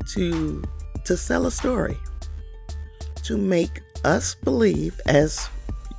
to 0.10 0.64
to 1.08 1.18
sell 1.18 1.48
a 1.48 1.52
story, 1.52 1.98
to 3.24 3.38
make 3.38 3.82
us 4.04 4.36
believe, 4.36 5.00
as 5.06 5.50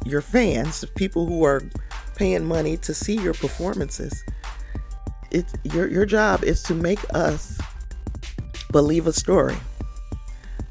your 0.04 0.20
fans, 0.20 0.84
people 0.96 1.26
who 1.26 1.44
are 1.44 1.62
paying 2.14 2.44
money 2.44 2.76
to 2.76 2.92
see 2.92 3.14
your 3.14 3.34
performances, 3.34 4.22
it, 5.30 5.46
your, 5.64 5.88
your 5.88 6.06
job 6.06 6.44
is 6.44 6.62
to 6.62 6.74
make 6.74 7.00
us 7.14 7.58
believe 8.70 9.06
a 9.06 9.12
story. 9.12 9.56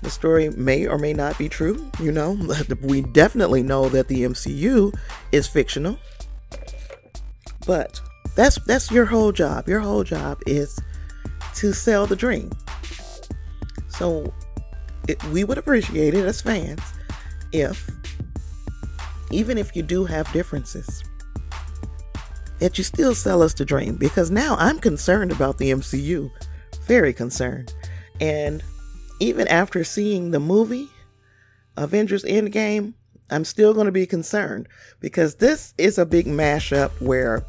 The 0.03 0.09
story 0.11 0.49
may 0.49 0.85
or 0.85 0.99
may 0.99 1.13
not 1.13 1.37
be 1.37 1.49
true, 1.49 1.91
you 1.99 2.11
know. 2.11 2.37
We 2.81 3.01
definitely 3.01 3.63
know 3.63 3.89
that 3.89 4.07
the 4.07 4.21
MCU 4.21 4.95
is 5.31 5.47
fictional. 5.47 5.97
But 7.65 7.99
that's 8.35 8.59
that's 8.65 8.91
your 8.91 9.05
whole 9.05 9.31
job. 9.31 9.67
Your 9.67 9.79
whole 9.79 10.03
job 10.03 10.41
is 10.45 10.79
to 11.55 11.73
sell 11.73 12.05
the 12.05 12.15
dream. 12.15 12.51
So 13.97 14.31
it, 15.07 15.23
we 15.25 15.43
would 15.43 15.57
appreciate 15.57 16.13
it 16.13 16.25
as 16.25 16.41
fans 16.41 16.81
if, 17.51 17.89
even 19.31 19.57
if 19.57 19.75
you 19.75 19.81
do 19.81 20.05
have 20.05 20.31
differences, 20.31 21.03
that 22.59 22.77
you 22.77 22.83
still 22.83 23.15
sell 23.15 23.41
us 23.41 23.53
the 23.53 23.65
dream. 23.65 23.95
Because 23.95 24.29
now 24.29 24.55
I'm 24.59 24.79
concerned 24.79 25.31
about 25.31 25.57
the 25.57 25.71
MCU, 25.71 26.29
very 26.83 27.13
concerned. 27.13 27.73
And 28.21 28.63
even 29.19 29.47
after 29.47 29.83
seeing 29.83 30.31
the 30.31 30.39
movie, 30.39 30.89
Avengers 31.75 32.23
Endgame, 32.23 32.93
I'm 33.29 33.45
still 33.45 33.73
going 33.73 33.87
to 33.87 33.91
be 33.91 34.05
concerned 34.05 34.67
because 34.99 35.35
this 35.35 35.73
is 35.77 35.97
a 35.97 36.05
big 36.05 36.27
mashup 36.27 36.91
where 37.01 37.45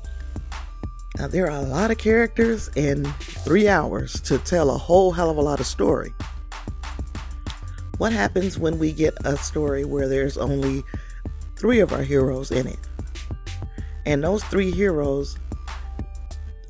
now, 1.19 1.27
there 1.27 1.51
are 1.51 1.59
a 1.59 1.63
lot 1.63 1.91
of 1.91 1.99
characters 1.99 2.71
in 2.77 3.05
three 3.19 3.67
hours 3.67 4.21
to 4.21 4.39
tell 4.39 4.71
a 4.71 4.79
whole 4.79 5.11
hell 5.11 5.31
of 5.31 5.37
a 5.37 5.41
lot 5.41 5.59
of 5.59 5.67
story. 5.67 6.13
What 7.99 8.13
happens 8.13 8.59
when 8.59 8.79
we 8.79 8.93
get 8.93 9.15
a 9.25 9.37
story 9.37 9.85
where 9.85 10.09
there's 10.09 10.39
only 10.39 10.85
three 11.57 11.81
of 11.81 11.93
our 11.93 12.03
heroes 12.03 12.51
in 12.51 12.69
it? 12.69 12.79
And 14.07 14.23
those 14.23 14.43
three 14.45 14.71
heroes 14.71 15.37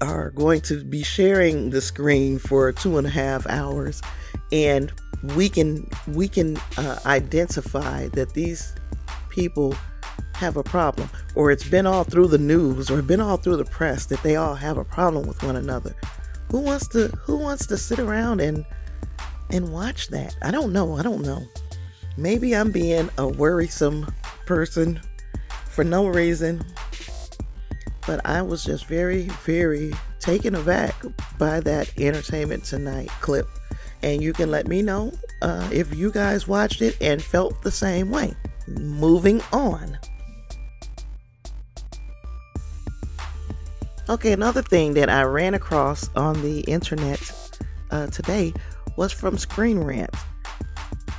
are 0.00 0.30
going 0.30 0.60
to 0.62 0.82
be 0.84 1.02
sharing 1.02 1.70
the 1.70 1.80
screen 1.80 2.38
for 2.38 2.72
two 2.72 2.98
and 2.98 3.06
a 3.06 3.10
half 3.10 3.46
hours, 3.46 4.00
and 4.52 4.92
we 5.36 5.48
can 5.48 5.86
we 6.08 6.28
can 6.28 6.56
uh, 6.76 6.98
identify 7.04 8.08
that 8.08 8.32
these 8.34 8.74
people 9.28 9.74
have 10.34 10.56
a 10.56 10.62
problem, 10.62 11.10
or 11.34 11.50
it's 11.50 11.68
been 11.68 11.86
all 11.86 12.04
through 12.04 12.28
the 12.28 12.38
news, 12.38 12.90
or 12.90 13.02
been 13.02 13.20
all 13.20 13.36
through 13.36 13.56
the 13.56 13.64
press 13.64 14.06
that 14.06 14.22
they 14.22 14.36
all 14.36 14.54
have 14.54 14.78
a 14.78 14.84
problem 14.84 15.26
with 15.26 15.42
one 15.42 15.56
another. 15.56 15.94
Who 16.50 16.60
wants 16.60 16.88
to 16.88 17.08
Who 17.24 17.36
wants 17.36 17.66
to 17.66 17.76
sit 17.76 17.98
around 17.98 18.40
and 18.40 18.64
and 19.50 19.72
watch 19.72 20.08
that? 20.08 20.36
I 20.42 20.50
don't 20.50 20.72
know. 20.72 20.96
I 20.96 21.02
don't 21.02 21.22
know. 21.22 21.42
Maybe 22.16 22.54
I'm 22.54 22.70
being 22.70 23.08
a 23.18 23.26
worrisome 23.26 24.12
person 24.46 25.00
for 25.70 25.84
no 25.84 26.06
reason, 26.06 26.64
but 28.06 28.24
I 28.26 28.42
was 28.42 28.64
just 28.64 28.86
very, 28.86 29.28
very 29.44 29.92
taken 30.18 30.54
aback 30.54 30.94
by 31.38 31.60
that 31.60 31.96
Entertainment 31.98 32.64
Tonight 32.64 33.08
clip. 33.20 33.46
And 34.02 34.22
you 34.22 34.32
can 34.32 34.50
let 34.50 34.66
me 34.66 34.82
know 34.82 35.12
uh, 35.42 35.68
if 35.72 35.94
you 35.94 36.10
guys 36.10 36.48
watched 36.48 36.82
it 36.82 36.96
and 37.00 37.22
felt 37.22 37.62
the 37.62 37.70
same 37.70 38.10
way. 38.10 38.34
Moving 38.66 39.40
on. 39.52 39.98
Okay, 44.08 44.32
another 44.32 44.62
thing 44.62 44.94
that 44.94 45.10
I 45.10 45.22
ran 45.22 45.54
across 45.54 46.08
on 46.16 46.40
the 46.42 46.60
internet 46.60 47.20
uh, 47.90 48.06
today 48.06 48.54
was 48.98 49.12
from 49.12 49.38
Screen 49.38 49.78
Rant. 49.78 50.14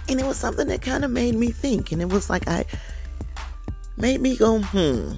And 0.09 0.19
it 0.19 0.25
was 0.25 0.37
something 0.37 0.67
that 0.67 0.81
kind 0.81 1.05
of 1.05 1.11
made 1.11 1.35
me 1.35 1.49
think. 1.49 1.91
And 1.91 2.01
it 2.01 2.09
was 2.09 2.29
like, 2.29 2.47
I 2.47 2.65
made 3.97 4.21
me 4.21 4.35
go, 4.35 4.59
hmm. 4.59 5.13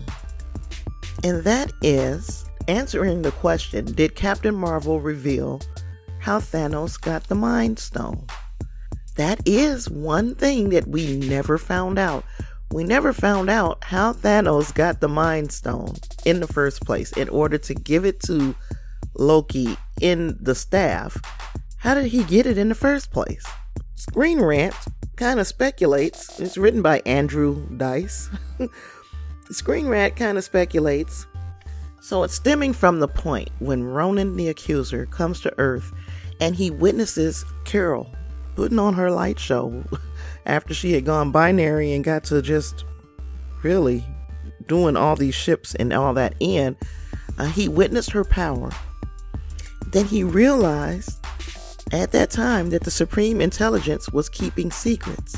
And 1.23 1.43
that 1.43 1.73
is 1.81 2.45
answering 2.67 3.23
the 3.23 3.31
question 3.31 3.85
Did 3.85 4.15
Captain 4.15 4.55
Marvel 4.55 5.01
reveal 5.01 5.61
how 6.19 6.39
Thanos 6.39 7.01
got 7.01 7.27
the 7.27 7.35
Mind 7.35 7.79
Stone? 7.79 8.27
That 9.17 9.41
is 9.45 9.89
one 9.89 10.35
thing 10.35 10.69
that 10.69 10.87
we 10.87 11.17
never 11.17 11.57
found 11.57 11.99
out 11.99 12.23
we 12.71 12.85
never 12.85 13.11
found 13.11 13.49
out 13.49 13.83
how 13.83 14.13
Thanos 14.13 14.73
got 14.73 15.01
the 15.01 15.09
Mind 15.09 15.51
Stone 15.51 15.95
in 16.25 16.39
the 16.39 16.47
first 16.47 16.85
place 16.85 17.11
in 17.13 17.27
order 17.27 17.57
to 17.57 17.73
give 17.73 18.05
it 18.05 18.21
to 18.21 18.55
Loki 19.15 19.75
in 19.99 20.37
the 20.39 20.55
staff. 20.55 21.17
How 21.81 21.95
did 21.95 22.05
he 22.05 22.23
get 22.25 22.45
it 22.45 22.59
in 22.59 22.69
the 22.69 22.75
first 22.75 23.09
place? 23.09 23.43
Screen 23.95 24.39
Rant 24.39 24.75
kind 25.15 25.39
of 25.39 25.47
speculates, 25.47 26.39
it's 26.39 26.55
written 26.55 26.83
by 26.83 27.01
Andrew 27.07 27.67
Dice. 27.75 28.29
Screen 29.50 29.88
Rant 29.88 30.15
kind 30.15 30.38
of 30.38 30.43
speculates. 30.43 31.25
So 32.00 32.21
it's 32.21 32.35
stemming 32.35 32.73
from 32.73 33.00
the 33.00 33.07
point 33.07 33.50
when 33.57 33.83
Ronan 33.83 34.35
the 34.35 34.50
Accuser 34.50 35.07
comes 35.07 35.41
to 35.41 35.57
Earth 35.57 35.91
and 36.39 36.55
he 36.55 36.69
witnesses 36.69 37.43
Carol 37.65 38.13
putting 38.55 38.77
on 38.77 38.93
her 38.93 39.09
light 39.09 39.39
show 39.39 39.83
after 40.45 40.75
she 40.75 40.93
had 40.93 41.03
gone 41.03 41.31
binary 41.31 41.93
and 41.93 42.03
got 42.03 42.23
to 42.25 42.43
just 42.43 42.85
really 43.63 44.05
doing 44.67 44.95
all 44.95 45.15
these 45.15 45.33
ships 45.33 45.73
and 45.73 45.91
all 45.93 46.13
that 46.13 46.35
in, 46.39 46.77
uh, 47.39 47.45
he 47.45 47.67
witnessed 47.67 48.11
her 48.11 48.23
power. 48.23 48.69
Then 49.88 50.05
he 50.05 50.23
realized 50.23 51.17
at 51.91 52.12
that 52.12 52.31
time 52.31 52.69
that 52.69 52.83
the 52.83 52.91
Supreme 52.91 53.41
Intelligence 53.41 54.10
was 54.12 54.29
keeping 54.29 54.71
secrets 54.71 55.36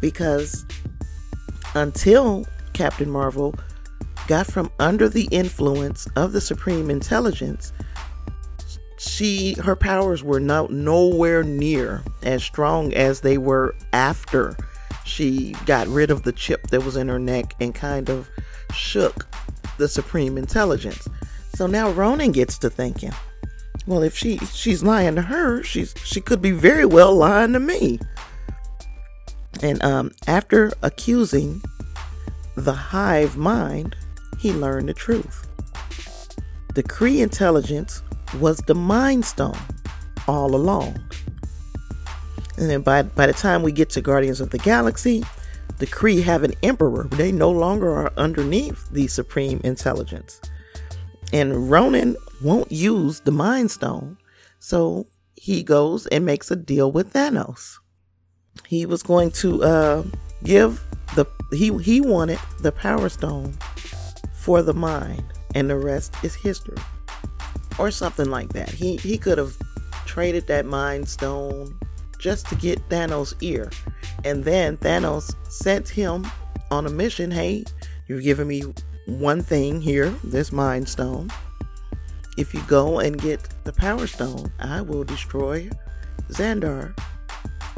because 0.00 0.64
until 1.74 2.46
Captain 2.72 3.10
Marvel 3.10 3.54
got 4.26 4.46
from 4.46 4.70
under 4.78 5.08
the 5.08 5.28
influence 5.30 6.06
of 6.16 6.32
the 6.32 6.40
Supreme 6.40 6.90
Intelligence, 6.90 7.72
she 8.98 9.54
her 9.54 9.76
powers 9.76 10.22
were 10.22 10.40
no, 10.40 10.66
nowhere 10.66 11.42
near 11.42 12.02
as 12.22 12.42
strong 12.42 12.92
as 12.94 13.20
they 13.20 13.38
were 13.38 13.74
after 13.92 14.56
she 15.04 15.54
got 15.66 15.86
rid 15.88 16.10
of 16.10 16.22
the 16.22 16.32
chip 16.32 16.66
that 16.68 16.84
was 16.84 16.96
in 16.96 17.08
her 17.08 17.18
neck 17.18 17.54
and 17.60 17.74
kind 17.74 18.08
of 18.08 18.28
shook 18.74 19.26
the 19.78 19.88
Supreme 19.88 20.38
Intelligence. 20.38 21.08
So 21.54 21.66
now 21.66 21.90
Ronan 21.90 22.32
gets 22.32 22.58
to 22.58 22.70
thinking, 22.70 23.12
well, 23.86 24.02
if 24.02 24.16
she 24.16 24.38
she's 24.38 24.82
lying 24.82 25.16
to 25.16 25.22
her, 25.22 25.62
she's 25.62 25.94
she 26.04 26.20
could 26.20 26.42
be 26.42 26.50
very 26.50 26.84
well 26.84 27.14
lying 27.14 27.52
to 27.54 27.60
me. 27.60 27.98
And 29.62 29.82
um, 29.82 30.12
after 30.26 30.72
accusing 30.82 31.62
the 32.56 32.72
hive 32.72 33.36
mind, 33.36 33.96
he 34.38 34.52
learned 34.52 34.88
the 34.88 34.94
truth. 34.94 35.46
The 36.74 36.82
Kree 36.82 37.20
intelligence 37.22 38.02
was 38.38 38.58
the 38.58 38.74
Mind 38.74 39.24
Stone 39.24 39.58
all 40.28 40.54
along. 40.54 40.98
And 42.56 42.70
then 42.70 42.82
by, 42.82 43.02
by 43.02 43.26
the 43.26 43.32
time 43.32 43.62
we 43.62 43.72
get 43.72 43.90
to 43.90 44.00
Guardians 44.00 44.40
of 44.40 44.50
the 44.50 44.58
Galaxy, 44.58 45.24
the 45.78 45.86
Kree 45.86 46.22
have 46.22 46.42
an 46.42 46.52
emperor. 46.62 47.08
They 47.10 47.32
no 47.32 47.50
longer 47.50 47.90
are 47.90 48.12
underneath 48.16 48.88
the 48.90 49.08
Supreme 49.08 49.60
Intelligence. 49.64 50.40
And 51.32 51.70
Ronan 51.70 52.16
won't 52.42 52.70
use 52.72 53.20
the 53.20 53.32
Mind 53.32 53.70
Stone, 53.70 54.18
so 54.58 55.06
he 55.36 55.62
goes 55.62 56.06
and 56.08 56.24
makes 56.24 56.50
a 56.50 56.56
deal 56.56 56.92
with 56.92 57.12
Thanos. 57.12 57.78
He 58.66 58.86
was 58.86 59.02
going 59.02 59.30
to 59.32 59.62
uh, 59.62 60.04
give 60.44 60.82
the 61.16 61.26
he 61.52 61.76
he 61.78 62.00
wanted 62.00 62.38
the 62.60 62.72
Power 62.72 63.08
Stone 63.08 63.56
for 64.34 64.62
the 64.62 64.74
mind, 64.74 65.24
and 65.54 65.68
the 65.68 65.76
rest 65.76 66.14
is 66.22 66.34
history, 66.34 66.78
or 67.78 67.90
something 67.90 68.30
like 68.30 68.52
that. 68.52 68.68
He 68.68 68.96
he 68.96 69.18
could 69.18 69.38
have 69.38 69.56
traded 70.06 70.46
that 70.48 70.66
Mind 70.66 71.08
Stone 71.08 71.78
just 72.18 72.46
to 72.48 72.54
get 72.54 72.86
Thanos' 72.88 73.34
ear, 73.40 73.70
and 74.24 74.44
then 74.44 74.76
Thanos 74.76 75.34
sent 75.50 75.88
him 75.88 76.26
on 76.70 76.86
a 76.86 76.90
mission. 76.90 77.30
Hey, 77.30 77.64
you've 78.06 78.22
given 78.22 78.46
me 78.46 78.62
one 79.06 79.42
thing 79.42 79.80
here, 79.80 80.10
this 80.22 80.52
Mind 80.52 80.88
Stone. 80.88 81.30
If 82.40 82.54
you 82.54 82.62
go 82.62 83.00
and 83.00 83.20
get 83.20 83.46
the 83.64 83.72
Power 83.72 84.06
Stone, 84.06 84.50
I 84.58 84.80
will 84.80 85.04
destroy 85.04 85.68
Xandar 86.30 86.98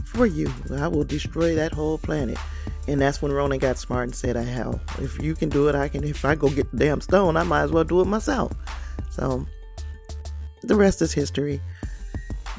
for 0.04 0.24
you. 0.24 0.52
I 0.70 0.86
will 0.86 1.02
destroy 1.02 1.56
that 1.56 1.72
whole 1.72 1.98
planet. 1.98 2.38
And 2.86 3.00
that's 3.00 3.20
when 3.20 3.32
Ronan 3.32 3.58
got 3.58 3.76
smart 3.76 4.04
and 4.04 4.14
said, 4.14 4.36
hell, 4.36 4.80
if 5.00 5.20
you 5.20 5.34
can 5.34 5.48
do 5.48 5.66
it, 5.66 5.74
I 5.74 5.88
can. 5.88 6.04
If 6.04 6.24
I 6.24 6.36
go 6.36 6.48
get 6.48 6.70
the 6.70 6.76
damn 6.76 7.00
stone, 7.00 7.36
I 7.36 7.42
might 7.42 7.62
as 7.62 7.72
well 7.72 7.82
do 7.82 8.02
it 8.02 8.06
myself. 8.06 8.52
So 9.10 9.44
the 10.62 10.76
rest 10.76 11.02
is 11.02 11.12
history. 11.12 11.60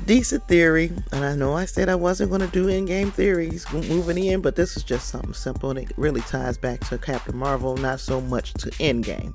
Decent 0.06 0.46
theory, 0.50 0.92
and 1.14 1.24
I 1.24 1.38
know 1.38 1.54
I 1.54 1.64
said 1.64 1.88
I 1.88 1.96
wasn't 1.96 2.32
going 2.32 2.42
to 2.42 2.48
do 2.48 2.68
Endgame 2.68 3.14
theories 3.14 3.66
moving 3.72 4.22
in, 4.22 4.42
but 4.42 4.58
this 4.58 4.76
is 4.76 4.84
just 4.84 5.08
something 5.08 5.34
simple, 5.34 5.70
and 5.70 5.80
it 5.80 5.94
really 5.96 6.20
ties 6.22 6.58
back 6.58 6.82
to 6.90 6.98
Captain 6.98 7.38
Marvel, 7.38 7.78
not 7.78 8.02
so 8.02 8.20
much 8.20 8.54
to 8.56 8.72
Endgame. 8.72 9.34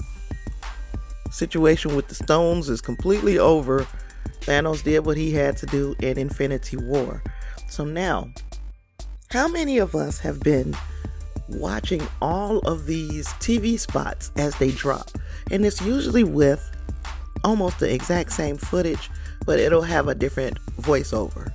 Situation 1.31 1.95
with 1.95 2.09
the 2.09 2.15
stones 2.15 2.69
is 2.69 2.81
completely 2.81 3.39
over. 3.39 3.87
Thanos 4.41 4.83
did 4.83 5.05
what 5.05 5.17
he 5.17 5.33
had 5.33 5.57
to 5.59 5.67
do 5.67 5.95
in 6.01 6.19
Infinity 6.19 6.77
War. 6.77 7.23
So 7.69 7.85
now, 7.85 8.31
how 9.31 9.47
many 9.47 9.79
of 9.79 9.95
us 9.95 10.19
have 10.21 10.41
been 10.41 10.75
watching 11.49 12.07
all 12.23 12.59
of 12.61 12.87
these 12.87 13.29
TV 13.35 13.79
spots 13.79 14.33
as 14.37 14.55
they 14.57 14.71
drop? 14.71 15.11
And 15.51 15.67
it's 15.67 15.83
usually 15.83 16.25
with 16.25 16.65
almost 17.45 17.79
the 17.79 17.93
exact 17.93 18.33
same 18.33 18.57
footage, 18.57 19.11
but 19.45 19.59
it'll 19.59 19.83
have 19.83 20.09
a 20.09 20.15
different 20.15 20.59
voiceover. 20.81 21.53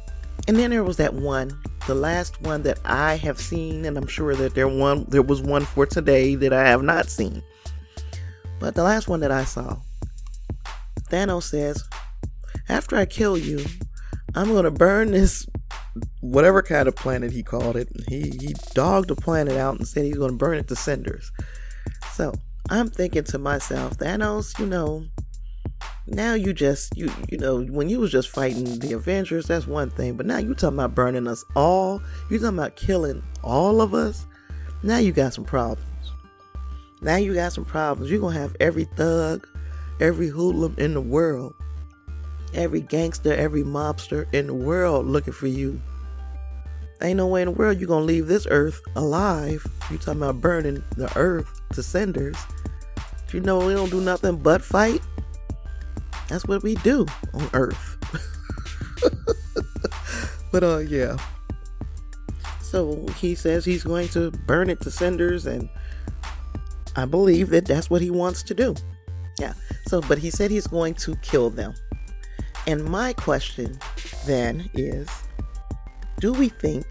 And 0.48 0.58
then 0.58 0.72
there 0.72 0.84
was 0.84 0.98
that 0.98 1.14
one, 1.14 1.58
the 1.88 1.96
last 1.96 2.42
one 2.42 2.64
that 2.64 2.80
I 2.86 3.16
have 3.16 3.40
seen, 3.40 3.86
and 3.86 3.98
I'm 3.98 4.08
sure 4.08 4.36
that 4.36 4.56
there 4.56 4.68
one 4.68 5.06
there 5.10 5.22
was 5.22 5.42
one 5.42 5.66
for 5.66 5.86
today 5.86 6.36
that 6.36 6.54
I 6.54 6.68
have 6.68 6.84
not 6.84 7.10
seen. 7.10 7.42
But 8.64 8.76
the 8.76 8.84
last 8.84 9.10
one 9.10 9.20
that 9.20 9.30
I 9.30 9.44
saw, 9.44 9.76
Thanos 11.10 11.44
says, 11.44 11.84
After 12.70 12.96
I 12.96 13.04
kill 13.04 13.38
you, 13.38 13.66
I'm 14.36 14.54
gonna 14.54 14.72
burn 14.72 15.12
this 15.12 15.46
whatever 16.22 16.62
kind 16.62 16.88
of 16.88 16.96
planet 16.96 17.34
he 17.34 17.44
called 17.44 17.76
it. 17.76 17.90
He 18.08 18.32
he 18.40 18.56
dogged 18.74 19.10
the 19.10 19.18
planet 19.18 19.58
out 19.58 19.76
and 19.80 19.86
said 19.86 20.06
he's 20.06 20.16
gonna 20.16 20.38
burn 20.38 20.58
it 20.58 20.70
to 20.70 20.78
cinders. 20.78 21.30
So 22.14 22.32
I'm 22.70 22.90
thinking 22.90 23.26
to 23.26 23.38
myself, 23.38 23.98
Thanos, 23.98 24.58
you 24.58 24.66
know, 24.66 25.08
now 26.08 26.34
you 26.34 26.54
just 26.54 26.96
you 26.96 27.12
you 27.30 27.38
know 27.38 27.64
when 27.66 27.90
you 27.90 28.00
was 28.00 28.14
just 28.14 28.30
fighting 28.30 28.80
the 28.80 28.94
Avengers, 28.94 29.46
that's 29.46 29.68
one 29.68 29.90
thing, 29.90 30.16
but 30.16 30.26
now 30.26 30.38
you 30.38 30.54
talking 30.54 30.80
about 30.80 30.96
burning 30.96 31.28
us 31.28 31.44
all. 31.58 32.02
You 32.30 32.40
talking 32.40 32.58
about 32.58 32.78
killing 32.78 33.24
all 33.44 33.82
of 33.82 33.94
us. 33.94 34.26
Now 34.84 35.00
you 35.00 35.12
got 35.12 35.34
some 35.34 35.44
problems. 35.44 35.93
Now 37.04 37.18
you 37.18 37.34
got 37.34 37.54
some 37.54 37.66
problems. 37.66 38.10
You're 38.10 38.22
gonna 38.22 38.40
have 38.40 38.56
every 38.60 38.86
thug, 38.86 39.48
every 40.00 40.30
hoodlum 40.30 40.76
in 40.78 40.94
the 40.94 41.02
world 41.02 41.54
every 42.54 42.82
gangster, 42.82 43.34
every 43.34 43.64
mobster 43.64 44.32
in 44.34 44.48
the 44.48 44.54
world 44.54 45.08
looking 45.08 45.34
for 45.34 45.48
you. 45.48 45.80
Ain't 47.02 47.18
no 47.18 47.28
way 47.28 47.42
in 47.42 47.48
the 47.48 47.52
world 47.52 47.80
you're 47.80 47.88
gonna 47.88 48.06
leave 48.06 48.28
this 48.28 48.48
earth 48.50 48.82
alive. 48.96 49.66
You 49.92 49.98
talking 49.98 50.22
about 50.22 50.42
burning 50.42 50.84
the 50.96 51.12
earth 51.18 51.62
to 51.74 51.84
cinders. 51.84 52.38
You 53.32 53.40
know 53.40 53.66
we 53.66 53.74
don't 53.74 53.90
do 53.90 54.00
nothing 54.00 54.38
but 54.38 54.62
fight. 54.62 55.02
That's 56.30 56.46
what 56.46 56.62
we 56.62 56.76
do 56.76 57.06
on 57.34 57.50
earth. 57.54 57.98
but 60.52 60.64
uh 60.64 60.78
yeah. 60.78 61.18
So 62.62 63.08
he 63.18 63.36
says 63.36 63.66
he's 63.66 63.84
going 63.84 64.08
to 64.10 64.32
burn 64.32 64.70
it 64.70 64.80
to 64.82 64.92
cinders 64.92 65.46
and 65.46 65.68
I 66.96 67.06
believe 67.06 67.50
that 67.50 67.66
that's 67.66 67.90
what 67.90 68.02
he 68.02 68.12
wants 68.12 68.44
to 68.44 68.54
do. 68.54 68.76
Yeah. 69.40 69.54
So 69.88 70.02
but 70.02 70.18
he 70.18 70.30
said 70.30 70.52
he's 70.52 70.68
going 70.68 70.94
to 70.96 71.16
kill 71.18 71.50
them. 71.50 71.74
And 72.68 72.86
my 72.86 73.14
question 73.14 73.78
then 74.26 74.70
is 74.74 75.10
do 76.20 76.32
we 76.32 76.50
think 76.50 76.86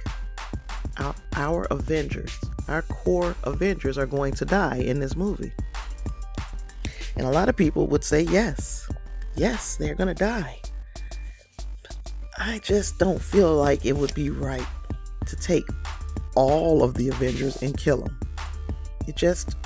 our, 0.99 1.15
our, 1.37 1.65
Avengers, 1.71 2.39
our 2.69 2.83
core 2.83 3.35
Avengers, 3.45 3.97
are 3.97 4.07
going 4.07 4.35
to 4.35 4.45
die 4.45 4.77
in 4.77 5.01
this 5.01 5.17
movie? 5.17 5.53
And 7.17 7.27
a 7.27 7.31
lot 7.31 7.49
of 7.49 7.57
people 7.57 7.87
would 7.87 8.05
say 8.05 8.23
yes. 8.23 8.91
Yes, 9.35 9.77
they're 9.77 9.95
going 9.95 10.15
to 10.15 10.25
die. 10.25 10.61
I 12.37 12.59
just 12.59 12.99
don't 12.99 13.21
feel 13.21 13.55
like 13.55 13.87
it 13.87 13.97
would 13.97 14.15
be 14.15 14.29
right 14.29 14.67
to 15.27 15.37
take 15.37 15.65
all 16.35 16.83
of 16.83 16.95
the 16.95 17.09
Avengers 17.09 17.63
and 17.63 17.77
kill 17.77 18.03
them. 18.03 18.19
It 19.07 19.17
just 19.17 19.57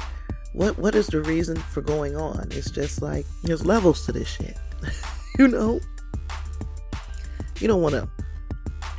what 0.57 0.79
what 0.79 0.95
is 0.95 1.09
the 1.09 1.21
reason 1.21 1.57
for 1.57 1.83
going 1.83 2.17
on? 2.17 2.49
It's 2.51 2.71
just 2.71 3.03
like 3.03 3.27
there's 3.43 3.67
levels 3.67 4.07
to 4.07 4.13
this 4.13 4.27
shit. 4.27 4.57
you 5.39 5.49
know? 5.49 5.81
You 7.61 7.69
don't 7.69 7.83
want 7.83 7.95
to 7.95 8.09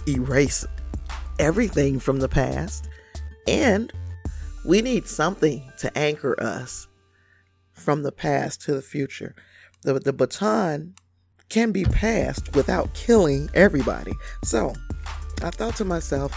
erase 0.08 0.66
everything 1.40 2.00
from 2.00 2.20
the 2.20 2.30
past. 2.30 2.88
And 3.48 3.92
we 4.66 4.82
need 4.82 5.08
something 5.08 5.72
to 5.80 5.96
anchor 5.98 6.40
us 6.40 6.88
from 7.74 8.04
the 8.04 8.12
past 8.12 8.62
to 8.64 8.74
the 8.74 8.82
future. 8.82 9.36
The, 9.82 10.00
the 10.00 10.14
baton 10.14 10.94
can 11.50 11.72
be 11.72 11.86
passed 11.86 12.56
without 12.56 12.94
killing 12.94 13.50
everybody. 13.54 14.14
So 14.44 14.74
I 15.42 15.50
thought 15.50 15.76
to 15.78 15.86
myself, 15.86 16.32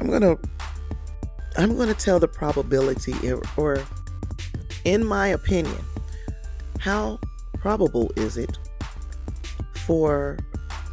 I'm 0.00 0.08
going 0.08 0.22
to 0.22 0.38
I'm 1.56 1.76
going 1.76 1.88
to 1.88 1.94
tell 1.94 2.20
the 2.20 2.28
probability 2.28 3.14
or 3.56 3.82
in 4.88 5.04
my 5.04 5.28
opinion, 5.28 5.84
how 6.78 7.20
probable 7.58 8.10
is 8.16 8.38
it 8.38 8.58
for 9.74 10.38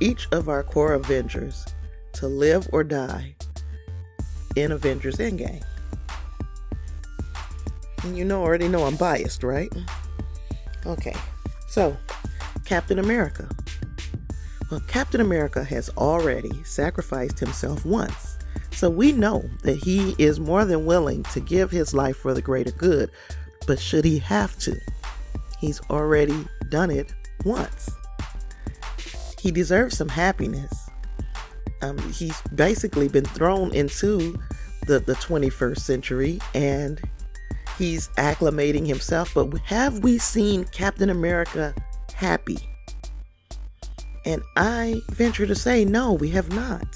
each 0.01 0.27
of 0.34 0.49
our 0.49 0.63
core 0.63 0.93
Avengers 0.93 1.65
to 2.12 2.27
live 2.27 2.67
or 2.73 2.84
die 2.84 3.36
in 4.58 4.73
Avengers 4.73 5.15
Endgame. 5.17 5.63
And 8.03 8.17
you 8.17 8.25
know, 8.25 8.41
already 8.41 8.67
know 8.67 8.84
I'm 8.84 8.97
biased, 8.97 9.43
right? 9.43 9.71
Okay, 10.86 11.15
so 11.67 11.95
Captain 12.65 12.99
America. 12.99 13.49
Well, 14.69 14.81
Captain 14.88 15.21
America 15.21 15.63
has 15.63 15.89
already 15.97 16.63
sacrificed 16.63 17.39
himself 17.39 17.86
once. 17.86 18.38
So 18.71 18.89
we 18.89 19.13
know 19.13 19.49
that 19.63 19.77
he 19.77 20.15
is 20.17 20.39
more 20.39 20.65
than 20.65 20.86
willing 20.86 21.23
to 21.23 21.39
give 21.39 21.71
his 21.71 21.93
life 21.93 22.17
for 22.17 22.34
the 22.34 22.41
greater 22.41 22.71
good. 22.71 23.10
But 23.67 23.80
should 23.80 24.06
he 24.06 24.19
have 24.19 24.58
to? 24.60 24.80
He's 25.60 25.82
already 25.89 26.45
done 26.69 26.91
it 26.91 27.13
once. 27.43 27.89
He 29.39 29.51
deserves 29.51 29.97
some 29.97 30.10
happiness. 30.10 30.89
Um, 31.82 31.97
he's 32.12 32.41
basically 32.54 33.08
been 33.08 33.25
thrown 33.25 33.73
into 33.73 34.39
the, 34.88 34.99
the 34.99 35.13
21st 35.15 35.80
century 35.80 36.39
and 36.54 37.01
he's 37.78 38.08
acclimating 38.17 38.88
himself. 38.88 39.34
But 39.34 39.58
have 39.60 39.99
we 39.99 40.17
seen 40.17 40.65
Captain 40.65 41.10
America 41.10 41.73
happy? 42.13 42.58
And 44.25 44.41
I 44.58 45.01
venture 45.12 45.45
to 45.45 45.56
say, 45.56 45.86
no, 45.86 46.13
we 46.13 46.30
have 46.30 46.51
not. 46.51 46.88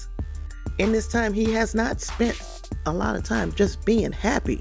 In 0.78 0.92
this 0.92 1.06
time, 1.06 1.32
he 1.32 1.52
has 1.52 1.74
not 1.74 2.00
spent 2.00 2.40
a 2.86 2.92
lot 2.92 3.14
of 3.14 3.22
time 3.22 3.52
just 3.52 3.84
being 3.84 4.12
happy. 4.12 4.58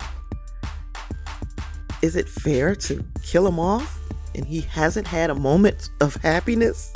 Is 2.02 2.16
it 2.16 2.30
fair 2.30 2.76
to 2.76 3.04
kill 3.24 3.46
him 3.48 3.60
off 3.60 4.00
and 4.36 4.46
he 4.46 4.62
hasn't 4.62 5.08
had 5.08 5.30
a 5.30 5.36
moment 5.36 5.90
of 6.00 6.16
happiness? 6.16 6.94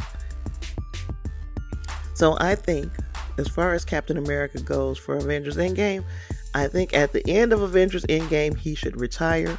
So 2.14 2.38
I 2.40 2.56
think, 2.56 2.92
as 3.38 3.48
far 3.48 3.74
as 3.74 3.84
Captain 3.84 4.18
America 4.18 4.62
goes 4.62 4.98
for 4.98 5.16
Avengers 5.16 5.58
Endgame, 5.58 6.06
I 6.54 6.68
think 6.68 6.94
at 6.94 7.12
the 7.12 7.28
end 7.28 7.52
of 7.52 7.62
Avengers 7.62 8.06
Endgame, 8.06 8.58
he 8.58 8.76
should 8.76 9.02
retire, 9.02 9.58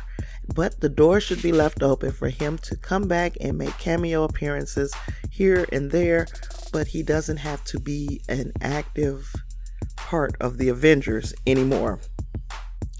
but 0.54 0.80
the 0.80 0.88
door 0.88 1.20
should 1.20 1.42
be 1.42 1.52
left 1.52 1.82
open 1.82 2.12
for 2.12 2.28
him 2.28 2.56
to 2.58 2.76
come 2.76 3.08
back 3.08 3.36
and 3.40 3.58
make 3.58 3.76
cameo 3.78 4.22
appearances 4.22 4.94
here 5.30 5.66
and 5.72 5.90
there, 5.90 6.26
but 6.72 6.86
he 6.86 7.02
doesn't 7.02 7.38
have 7.38 7.64
to 7.64 7.80
be 7.80 8.22
an 8.28 8.52
active 8.60 9.30
part 9.96 10.36
of 10.40 10.56
the 10.58 10.68
Avengers 10.68 11.34
anymore. 11.46 11.98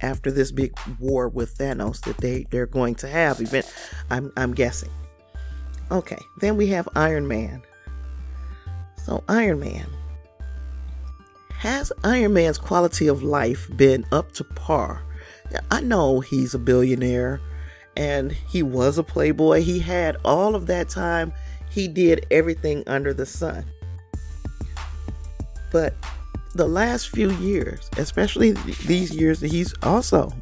After 0.03 0.31
this 0.31 0.53
big 0.53 0.73
war 0.99 1.29
with 1.29 1.57
Thanos 1.57 2.01
that 2.03 2.19
they, 2.19 2.47
they're 2.51 2.67
going 2.67 2.95
to 2.97 3.09
have, 3.09 3.41
event 3.41 3.73
I'm 4.11 4.33
I'm 4.37 4.55
guessing. 4.55 4.91
Okay, 5.91 6.19
then 6.41 6.57
we 6.57 6.67
have 6.69 6.89
Iron 6.95 7.27
Man. 7.29 7.63
So 9.05 9.23
Iron 9.29 9.61
Man 9.61 9.87
has 11.65 11.91
Iron 12.05 12.35
Man's 12.35 12.59
quality 12.59 13.07
of 13.07 13.23
life 13.23 13.71
been 13.75 14.05
up 14.13 14.33
to 14.33 14.45
par? 14.45 15.03
I 15.71 15.81
know 15.81 16.21
he's 16.21 16.53
a 16.53 16.59
billionaire 16.59 17.41
and 17.97 18.33
he 18.33 18.63
was 18.63 18.99
a 18.99 19.03
playboy. 19.03 19.63
He 19.63 19.79
had 19.79 20.19
all 20.27 20.55
of 20.55 20.67
that 20.67 20.91
time. 20.91 21.33
He 21.71 21.89
did 21.89 22.27
everything 22.31 22.85
under 22.87 23.15
the 23.15 23.25
sun. 23.25 23.65
But 25.73 25.95
the 26.55 26.67
last 26.67 27.11
few 27.11 27.31
years, 27.33 27.91
especially 27.99 28.53
these 28.87 29.15
years 29.15 29.41
that 29.41 29.51
he's 29.51 29.75
also 29.83 30.33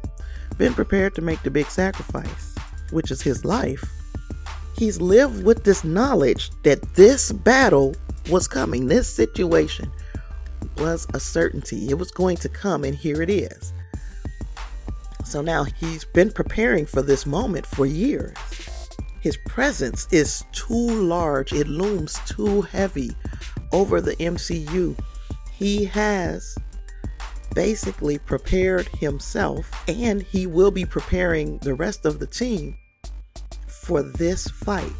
been 0.57 0.73
prepared 0.73 1.15
to 1.15 1.21
make 1.21 1.41
the 1.43 1.51
big 1.51 1.65
sacrifice, 1.67 2.55
which 2.91 3.11
is 3.11 3.21
his 3.21 3.43
life, 3.43 3.83
he's 4.77 5.01
lived 5.01 5.43
with 5.43 5.63
this 5.63 5.83
knowledge 5.83 6.51
that 6.63 6.81
this 6.93 7.31
battle 7.31 7.95
was 8.29 8.47
coming, 8.47 8.87
this 8.87 9.07
situation 9.07 9.91
was 10.77 11.07
a 11.13 11.19
certainty. 11.19 11.89
It 11.89 11.97
was 11.97 12.11
going 12.11 12.37
to 12.37 12.49
come, 12.49 12.83
and 12.83 12.95
here 12.95 13.21
it 13.21 13.29
is. 13.29 13.73
So 15.25 15.41
now 15.41 15.63
he's 15.63 16.05
been 16.05 16.31
preparing 16.31 16.85
for 16.85 17.01
this 17.01 17.25
moment 17.25 17.65
for 17.65 17.85
years. 17.85 18.37
His 19.21 19.37
presence 19.47 20.07
is 20.11 20.43
too 20.51 20.89
large, 20.89 21.53
it 21.53 21.67
looms 21.67 22.19
too 22.25 22.61
heavy 22.61 23.11
over 23.71 24.01
the 24.01 24.15
MCU. 24.17 24.97
He 25.63 25.85
has 25.85 26.57
basically 27.55 28.17
prepared 28.17 28.89
himself, 28.89 29.71
and 29.87 30.21
he 30.21 30.45
will 30.45 30.71
be 30.71 30.83
preparing 30.83 31.57
the 31.59 31.73
rest 31.73 32.05
of 32.05 32.19
the 32.19 32.27
team 32.27 32.75
for 33.65 34.03
this 34.03 34.49
fight. 34.49 34.91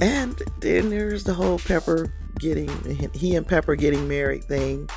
And 0.00 0.40
then 0.60 0.88
there's 0.88 1.24
the 1.24 1.34
whole 1.34 1.58
Pepper 1.58 2.10
getting 2.38 2.70
he 3.12 3.36
and 3.36 3.46
Pepper 3.46 3.76
getting 3.76 4.08
married 4.08 4.44
thing, 4.44 4.88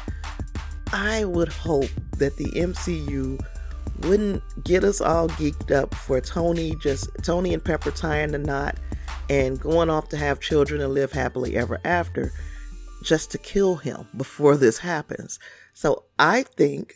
I 0.94 1.26
would 1.26 1.50
hope 1.50 1.90
that 2.20 2.38
the 2.38 2.50
MCU 2.52 3.38
wouldn't 4.04 4.42
get 4.64 4.86
us 4.86 5.02
all 5.02 5.28
geeked 5.28 5.72
up 5.76 5.94
for 5.94 6.22
Tony 6.22 6.74
just 6.82 7.10
Tony 7.22 7.54
and 7.54 7.62
Pepper 7.62 7.92
tying 7.92 8.32
the 8.32 8.38
knot 8.38 8.78
and 9.30 9.60
going 9.60 9.90
off 9.90 10.08
to 10.08 10.18
have 10.18 10.40
children 10.40 10.80
and 10.80 10.94
live 10.94 11.12
happily 11.12 11.58
ever 11.58 11.82
after 11.84 12.32
just 13.02 13.32
to 13.32 13.38
kill 13.38 13.76
him 13.76 14.08
before 14.16 14.58
this 14.58 14.78
happens. 14.78 15.40
So 15.74 16.06
I 16.20 16.44
think 16.44 16.96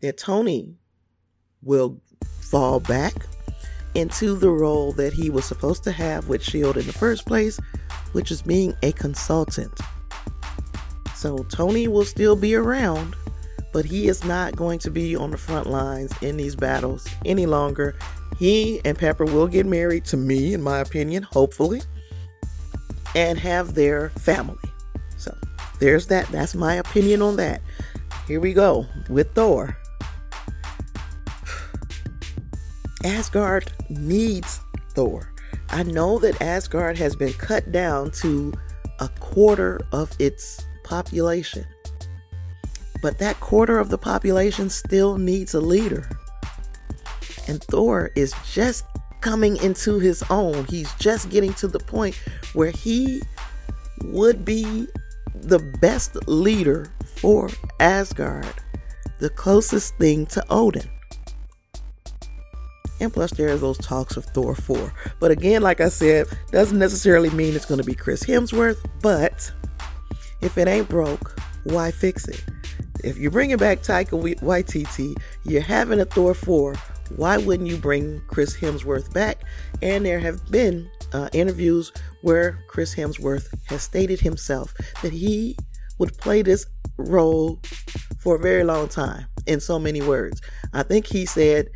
that 0.00 0.18
Tony 0.18 0.76
will 1.62 2.00
fall 2.40 2.80
back 2.80 3.14
into 3.94 4.34
the 4.36 4.50
role 4.50 4.92
that 4.92 5.12
he 5.12 5.30
was 5.30 5.44
supposed 5.44 5.84
to 5.84 5.92
have 5.92 6.28
with 6.28 6.42
Shield 6.42 6.76
in 6.76 6.86
the 6.86 6.92
first 6.92 7.26
place, 7.26 7.58
which 8.12 8.30
is 8.30 8.42
being 8.42 8.74
a 8.82 8.92
consultant. 8.92 9.78
So 11.14 11.38
Tony 11.44 11.88
will 11.88 12.04
still 12.04 12.36
be 12.36 12.54
around, 12.54 13.16
but 13.72 13.84
he 13.84 14.08
is 14.08 14.24
not 14.24 14.56
going 14.56 14.78
to 14.80 14.90
be 14.90 15.16
on 15.16 15.30
the 15.30 15.38
front 15.38 15.68
lines 15.68 16.12
in 16.22 16.36
these 16.36 16.54
battles 16.54 17.08
any 17.24 17.46
longer. 17.46 17.96
He 18.38 18.80
and 18.84 18.98
Pepper 18.98 19.24
will 19.24 19.46
get 19.46 19.64
married 19.64 20.04
to 20.06 20.16
me, 20.16 20.54
in 20.54 20.62
my 20.62 20.80
opinion, 20.80 21.22
hopefully, 21.22 21.82
and 23.14 23.38
have 23.38 23.74
their 23.74 24.10
family. 24.10 24.58
There's 25.84 26.06
that. 26.06 26.26
That's 26.28 26.54
my 26.54 26.76
opinion 26.76 27.20
on 27.20 27.36
that. 27.36 27.60
Here 28.26 28.40
we 28.40 28.54
go 28.54 28.86
with 29.10 29.34
Thor. 29.34 29.76
Asgard 33.04 33.70
needs 33.90 34.62
Thor. 34.94 35.30
I 35.68 35.82
know 35.82 36.18
that 36.20 36.40
Asgard 36.40 36.96
has 36.96 37.14
been 37.14 37.34
cut 37.34 37.70
down 37.70 38.12
to 38.12 38.54
a 38.98 39.10
quarter 39.20 39.78
of 39.92 40.10
its 40.18 40.64
population. 40.84 41.66
But 43.02 43.18
that 43.18 43.38
quarter 43.40 43.78
of 43.78 43.90
the 43.90 43.98
population 43.98 44.70
still 44.70 45.18
needs 45.18 45.52
a 45.52 45.60
leader. 45.60 46.08
And 47.46 47.62
Thor 47.62 48.10
is 48.16 48.32
just 48.50 48.86
coming 49.20 49.58
into 49.58 49.98
his 49.98 50.22
own. 50.30 50.64
He's 50.64 50.94
just 50.94 51.28
getting 51.28 51.52
to 51.54 51.68
the 51.68 51.78
point 51.78 52.18
where 52.54 52.70
he 52.70 53.20
would 54.02 54.46
be 54.46 54.88
the 55.34 55.58
best 55.80 56.16
leader 56.28 56.92
for 57.16 57.50
Asgard, 57.80 58.54
the 59.18 59.30
closest 59.30 59.96
thing 59.98 60.26
to 60.26 60.44
Odin. 60.50 60.88
And 63.00 63.12
plus, 63.12 63.32
there's 63.32 63.60
those 63.60 63.78
talks 63.78 64.16
of 64.16 64.24
Thor 64.26 64.54
4. 64.54 64.92
But 65.18 65.30
again, 65.30 65.62
like 65.62 65.80
I 65.80 65.88
said, 65.88 66.26
doesn't 66.52 66.78
necessarily 66.78 67.30
mean 67.30 67.54
it's 67.54 67.66
going 67.66 67.80
to 67.80 67.86
be 67.86 67.94
Chris 67.94 68.22
Hemsworth. 68.22 68.78
But 69.02 69.52
if 70.40 70.56
it 70.56 70.68
ain't 70.68 70.88
broke, 70.88 71.38
why 71.64 71.90
fix 71.90 72.28
it? 72.28 72.44
If 73.02 73.18
you're 73.18 73.30
bringing 73.30 73.56
back 73.56 73.82
Taika 73.82 74.38
Waititi, 74.38 75.16
you're 75.44 75.60
having 75.60 76.00
a 76.00 76.04
Thor 76.04 76.34
4, 76.34 76.74
why 77.16 77.36
wouldn't 77.36 77.68
you 77.68 77.76
bring 77.76 78.22
Chris 78.28 78.56
Hemsworth 78.56 79.12
back? 79.12 79.42
And 79.82 80.06
there 80.06 80.20
have 80.20 80.50
been 80.50 80.88
uh, 81.12 81.28
interviews 81.32 81.92
where 82.22 82.58
Chris 82.68 82.94
Hemsworth 82.94 83.46
has 83.66 83.82
stated 83.82 84.20
himself 84.20 84.74
that 85.02 85.12
he 85.12 85.56
would 85.98 86.16
play 86.18 86.42
this 86.42 86.66
role 86.96 87.60
for 88.18 88.36
a 88.36 88.40
very 88.40 88.64
long 88.64 88.88
time 88.88 89.26
in 89.46 89.60
so 89.60 89.78
many 89.78 90.00
words. 90.00 90.40
I 90.72 90.82
think 90.82 91.06
he 91.06 91.26
said 91.26 91.68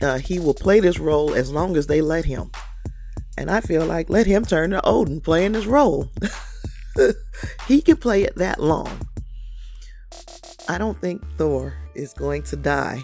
uh, 0.00 0.18
he 0.18 0.38
will 0.38 0.54
play 0.54 0.80
this 0.80 0.98
role 0.98 1.34
as 1.34 1.52
long 1.52 1.76
as 1.76 1.86
they 1.86 2.00
let 2.00 2.24
him. 2.24 2.50
And 3.38 3.50
I 3.50 3.60
feel 3.60 3.86
like 3.86 4.10
let 4.10 4.26
him 4.26 4.44
turn 4.44 4.70
to 4.70 4.86
Odin 4.86 5.20
playing 5.20 5.52
this 5.52 5.66
role. 5.66 6.10
he 7.66 7.80
can 7.80 7.96
play 7.96 8.22
it 8.22 8.36
that 8.36 8.60
long. 8.60 8.90
I 10.68 10.78
don't 10.78 11.00
think 11.00 11.22
Thor 11.36 11.74
is 11.94 12.12
going 12.12 12.42
to 12.44 12.56
die 12.56 13.00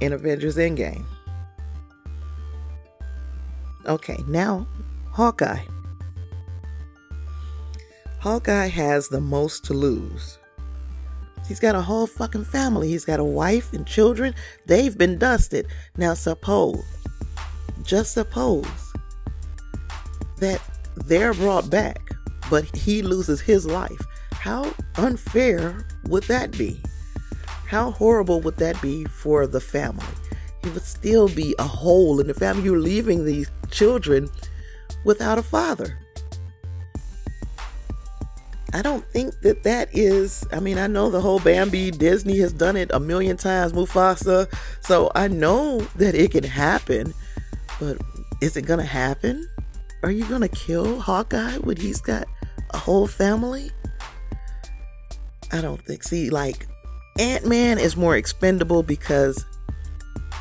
in 0.00 0.12
Avengers 0.12 0.56
Endgame. 0.56 1.04
Okay, 3.90 4.22
now 4.28 4.68
Hawkeye. 5.10 5.64
Hawkeye 8.20 8.68
has 8.68 9.08
the 9.08 9.20
most 9.20 9.64
to 9.64 9.74
lose. 9.74 10.38
He's 11.48 11.58
got 11.58 11.74
a 11.74 11.80
whole 11.80 12.06
fucking 12.06 12.44
family. 12.44 12.86
He's 12.86 13.04
got 13.04 13.18
a 13.18 13.24
wife 13.24 13.72
and 13.72 13.84
children. 13.84 14.32
They've 14.66 14.96
been 14.96 15.18
dusted. 15.18 15.66
Now, 15.96 16.14
suppose, 16.14 16.84
just 17.82 18.14
suppose, 18.14 18.64
that 20.38 20.62
they're 20.94 21.34
brought 21.34 21.68
back, 21.68 22.10
but 22.48 22.64
he 22.76 23.02
loses 23.02 23.40
his 23.40 23.66
life. 23.66 24.06
How 24.30 24.72
unfair 24.98 25.84
would 26.04 26.22
that 26.24 26.52
be? 26.52 26.80
How 27.66 27.90
horrible 27.90 28.40
would 28.42 28.58
that 28.58 28.80
be 28.80 29.04
for 29.06 29.48
the 29.48 29.60
family? 29.60 30.06
He 30.62 30.70
would 30.70 30.82
still 30.82 31.28
be 31.28 31.54
a 31.58 31.64
hole 31.64 32.20
in 32.20 32.26
the 32.26 32.34
family. 32.34 32.64
You're 32.64 32.78
leaving 32.78 33.24
these 33.24 33.50
children 33.70 34.28
without 35.04 35.38
a 35.38 35.42
father. 35.42 35.98
I 38.72 38.82
don't 38.82 39.04
think 39.10 39.40
that 39.40 39.64
that 39.64 39.88
is. 39.92 40.46
I 40.52 40.60
mean, 40.60 40.78
I 40.78 40.86
know 40.86 41.10
the 41.10 41.20
whole 41.20 41.40
Bambi 41.40 41.90
Disney 41.90 42.38
has 42.38 42.52
done 42.52 42.76
it 42.76 42.90
a 42.92 43.00
million 43.00 43.36
times, 43.36 43.72
Mufasa. 43.72 44.46
So 44.80 45.10
I 45.14 45.26
know 45.28 45.80
that 45.96 46.14
it 46.14 46.30
can 46.30 46.44
happen, 46.44 47.12
but 47.80 48.00
is 48.40 48.56
it 48.56 48.62
gonna 48.62 48.84
happen? 48.84 49.48
Are 50.02 50.10
you 50.10 50.24
gonna 50.26 50.48
kill 50.48 51.00
Hawkeye 51.00 51.56
when 51.58 51.76
he's 51.78 52.00
got 52.00 52.28
a 52.72 52.78
whole 52.78 53.06
family? 53.06 53.70
I 55.52 55.60
don't 55.60 55.84
think. 55.84 56.04
See, 56.04 56.30
like, 56.30 56.68
Ant 57.18 57.46
Man 57.46 57.78
is 57.78 57.96
more 57.96 58.16
expendable 58.16 58.84
because 58.84 59.44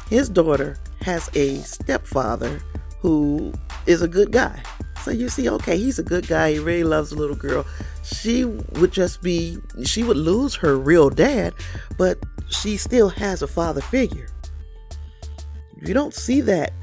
his 0.10 0.30
daughter 0.30 0.78
has 1.02 1.30
a 1.36 1.58
stepfather 1.58 2.62
who 3.00 3.54
is 3.86 4.02
a 4.02 4.08
good 4.08 4.32
guy. 4.32 4.62
So 5.04 5.12
you 5.12 5.30
see, 5.30 5.50
okay, 5.50 5.78
he's 5.78 6.00
a 6.00 6.04
good 6.04 6.28
guy. 6.28 6.54
He 6.54 6.60
really 6.60 6.84
loves 6.84 7.12
the 7.12 7.15
little 7.15 7.36
girl. 7.36 7.65
She 8.04 8.43
would 8.43 8.91
just 8.91 9.22
be, 9.22 9.58
she 9.86 10.04
would 10.04 10.17
lose 10.17 10.56
her 10.56 10.78
real 10.78 11.10
dad, 11.10 11.54
but 11.98 12.17
she 12.50 12.76
still 12.78 13.10
has 13.10 13.41
a 13.41 13.48
father 13.48 13.82
figure. 13.82 14.28
You 15.82 15.93
don't 15.93 16.13
see 16.13 16.41
that. 16.41 16.74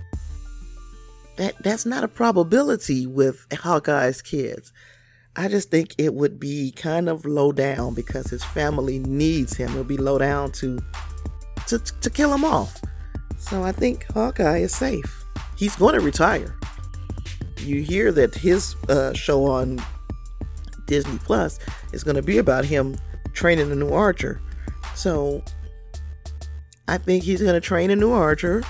That 1.37 1.62
that's 1.62 1.85
not 1.85 2.03
a 2.03 2.09
probability 2.09 3.07
with 3.07 3.47
Hawkeye's 3.53 4.23
kids. 4.23 4.73
I 5.37 5.49
just 5.49 5.71
think 5.71 5.95
it 5.99 6.15
would 6.15 6.41
be 6.41 6.73
kind 6.73 7.11
of 7.11 7.27
low 7.27 7.53
down 7.53 7.93
because 7.93 8.29
his 8.29 8.43
family 8.43 9.01
needs 9.01 9.55
him. 9.55 9.73
It'll 9.73 9.85
be 9.85 9.99
low 9.99 10.17
down 10.17 10.53
to 10.53 10.79
to 11.67 11.79
to 11.79 12.09
kill 12.09 12.33
him 12.33 12.43
off. 12.43 12.81
So 13.48 13.62
I 13.62 13.72
think 13.72 14.04
Hawkeye 14.12 14.59
is 14.59 14.74
safe. 14.74 15.24
He's 15.56 15.76
going 15.76 15.94
to 15.94 16.00
retire. 16.00 16.56
You 17.59 17.82
hear 17.82 18.12
that 18.12 18.35
his 18.35 18.74
uh, 18.88 19.12
show 19.12 19.44
on 19.44 19.80
Disney 20.87 21.18
Plus 21.18 21.59
is 21.92 22.02
going 22.04 22.16
to 22.16 22.22
be 22.22 22.38
about 22.38 22.64
him 22.64 22.96
training 23.32 23.70
a 23.70 23.74
new 23.74 23.90
archer. 23.90 24.40
So 24.94 25.44
I 26.88 26.98
think 26.98 27.22
he's 27.22 27.40
going 27.40 27.54
to 27.54 27.61
train 27.61 27.90
a 27.90 27.96
new 27.96 28.12
archer, 28.12 28.62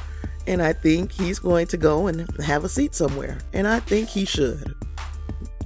and 0.47 0.63
I 0.63 0.73
think 0.73 1.13
he's 1.13 1.39
going 1.39 1.67
to 1.69 1.77
go 1.77 2.07
and 2.07 2.29
have 2.43 2.65
a 2.65 2.69
seat 2.69 2.95
somewhere. 2.95 3.39
And 3.53 3.67
I 3.67 3.81
think 3.81 4.09
he 4.09 4.25
should. 4.25 4.75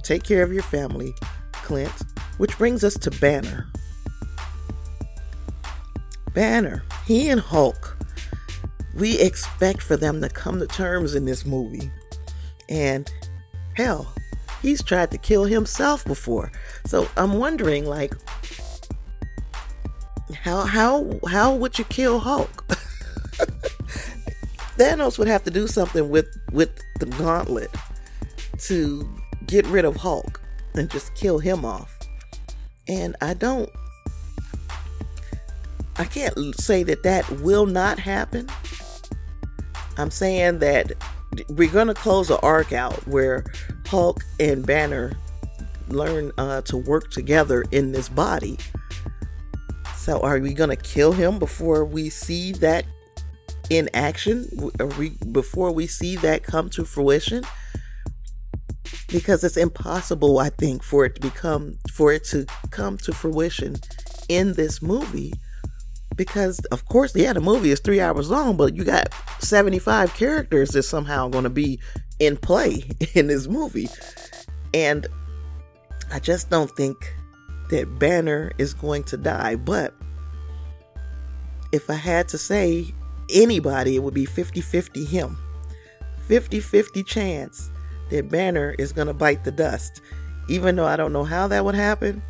Take 0.03 0.23
care 0.23 0.43
of 0.43 0.53
your 0.53 0.63
family, 0.63 1.13
Clint. 1.51 1.93
Which 2.37 2.57
brings 2.57 2.83
us 2.83 2.95
to 2.95 3.11
Banner. 3.11 3.67
Banner, 6.33 6.83
he 7.05 7.29
and 7.29 7.41
Hulk, 7.41 7.97
we 8.95 9.19
expect 9.19 9.81
for 9.81 9.97
them 9.97 10.21
to 10.21 10.29
come 10.29 10.59
to 10.59 10.67
terms 10.67 11.15
in 11.15 11.25
this 11.25 11.45
movie. 11.45 11.91
And 12.69 13.11
hell, 13.75 14.13
he's 14.61 14.83
tried 14.83 15.11
to 15.11 15.17
kill 15.17 15.45
himself 15.45 16.05
before. 16.05 16.51
So 16.85 17.07
I'm 17.17 17.33
wondering, 17.33 17.85
like, 17.85 18.13
how 20.33 20.61
how 20.61 21.19
how 21.27 21.55
would 21.55 21.77
you 21.77 21.85
kill 21.85 22.19
Hulk? 22.19 22.65
Thanos 24.77 25.19
would 25.19 25.27
have 25.27 25.43
to 25.43 25.51
do 25.51 25.67
something 25.67 26.09
with 26.09 26.27
with 26.51 26.71
the 26.99 27.05
gauntlet 27.05 27.69
to 28.59 29.07
get 29.47 29.65
rid 29.67 29.85
of 29.85 29.95
Hulk 29.95 30.41
and 30.75 30.89
just 30.89 31.13
kill 31.15 31.39
him 31.39 31.65
off. 31.65 31.97
And 32.87 33.15
I 33.21 33.33
don't 33.33 33.69
I 35.97 36.05
can't 36.05 36.55
say 36.59 36.83
that 36.83 37.03
that 37.03 37.29
will 37.41 37.65
not 37.65 37.99
happen. 37.99 38.47
I'm 39.97 40.11
saying 40.11 40.59
that 40.59 40.93
we're 41.49 41.71
going 41.71 41.87
to 41.87 41.93
close 41.93 42.27
the 42.27 42.39
arc 42.39 42.73
out 42.73 43.07
where 43.07 43.45
Hulk 43.87 44.23
and 44.39 44.65
Banner 44.65 45.13
learn 45.87 46.31
uh, 46.37 46.61
to 46.61 46.77
work 46.77 47.11
together 47.11 47.65
in 47.71 47.91
this 47.91 48.09
body. 48.09 48.57
So, 49.95 50.19
are 50.21 50.39
we 50.39 50.53
going 50.53 50.69
to 50.69 50.75
kill 50.75 51.11
him 51.11 51.37
before 51.37 51.85
we 51.85 52.09
see 52.09 52.53
that 52.53 52.85
in 53.69 53.89
action? 53.93 54.47
Are 54.79 54.87
we 54.87 55.11
before 55.31 55.71
we 55.71 55.87
see 55.87 56.15
that 56.17 56.43
come 56.43 56.69
to 56.71 56.85
fruition? 56.85 57.43
Because 59.09 59.43
it's 59.43 59.57
impossible, 59.57 60.39
I 60.39 60.49
think, 60.49 60.83
for 60.83 61.05
it 61.05 61.15
to 61.15 61.21
become 61.21 61.77
for 61.91 62.11
it 62.11 62.23
to 62.25 62.45
come 62.71 62.97
to 62.99 63.13
fruition 63.13 63.75
in 64.27 64.53
this 64.53 64.81
movie 64.81 65.33
because 66.15 66.59
of 66.71 66.85
course 66.85 67.15
yeah 67.15 67.33
the 67.33 67.41
movie 67.41 67.71
is 67.71 67.79
three 67.79 68.01
hours 68.01 68.29
long 68.29 68.57
but 68.57 68.75
you 68.75 68.83
got 68.83 69.13
75 69.39 70.13
characters 70.13 70.69
that 70.69 70.83
somehow 70.83 71.27
going 71.27 71.43
to 71.43 71.49
be 71.49 71.79
in 72.19 72.37
play 72.37 72.83
in 73.13 73.27
this 73.27 73.47
movie. 73.47 73.89
And 74.73 75.07
i 76.11 76.19
just 76.19 76.49
don't 76.49 76.71
think 76.71 77.13
that 77.69 77.99
banner 77.99 78.51
is 78.57 78.73
going 78.73 79.03
to 79.03 79.17
die 79.17 79.55
but 79.55 79.93
if 81.71 81.89
i 81.89 81.93
had 81.93 82.27
to 82.27 82.37
say 82.37 82.85
anybody 83.33 83.95
it 83.95 84.03
would 84.03 84.13
be 84.13 84.25
50-50 84.25 85.07
him. 85.07 85.37
50-50 86.27 87.05
chance 87.05 87.69
that 88.09 88.29
banner 88.29 88.75
is 88.77 88.93
going 88.93 89.07
to 89.07 89.13
bite 89.13 89.43
the 89.43 89.51
dust. 89.51 90.01
Even 90.49 90.75
though 90.75 90.85
i 90.85 90.95
don't 90.95 91.13
know 91.13 91.23
how 91.23 91.47
that 91.47 91.63
would 91.63 91.75
happen 91.75 92.21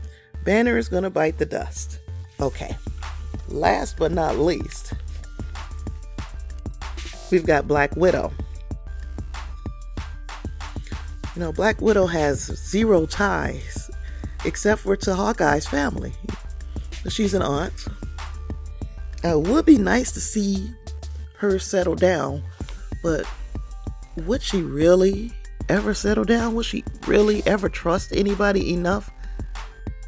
banner 0.44 0.78
is 0.78 0.90
going 0.90 1.04
to 1.04 1.10
bite 1.10 1.38
the 1.38 1.46
dust. 1.46 2.00
Okay 2.40 2.76
Last 3.48 3.98
but 3.98 4.12
not 4.12 4.38
least, 4.38 4.94
we've 7.32 7.46
got 7.46 7.68
Black 7.68 7.96
Widow. 7.96 8.32
You 11.36 11.40
know, 11.42 11.52
Black 11.52 11.82
Widow 11.82 12.08
has 12.08 12.40
zero 12.70 13.06
ties 13.06 13.90
except 14.46 14.82
for 14.82 14.96
to 14.96 15.16
Hawkeye's 15.16 15.68
family. 15.68 16.14
She's 17.10 17.34
an 17.34 17.42
aunt. 17.42 17.74
Uh, 19.24 19.40
it 19.40 19.48
would 19.48 19.66
be 19.66 19.78
nice 19.78 20.12
to 20.14 20.20
see 20.20 20.72
her 21.38 21.60
settle 21.60 21.96
down, 21.96 22.44
but 23.04 23.26
would 24.18 24.42
she 24.42 24.62
really 24.62 25.32
ever 25.70 25.94
settle 25.94 26.26
down? 26.26 26.56
Would 26.56 26.66
she 26.66 26.84
really 27.08 27.44
ever 27.46 27.70
trust 27.70 28.12
anybody 28.14 28.74
enough 28.74 29.12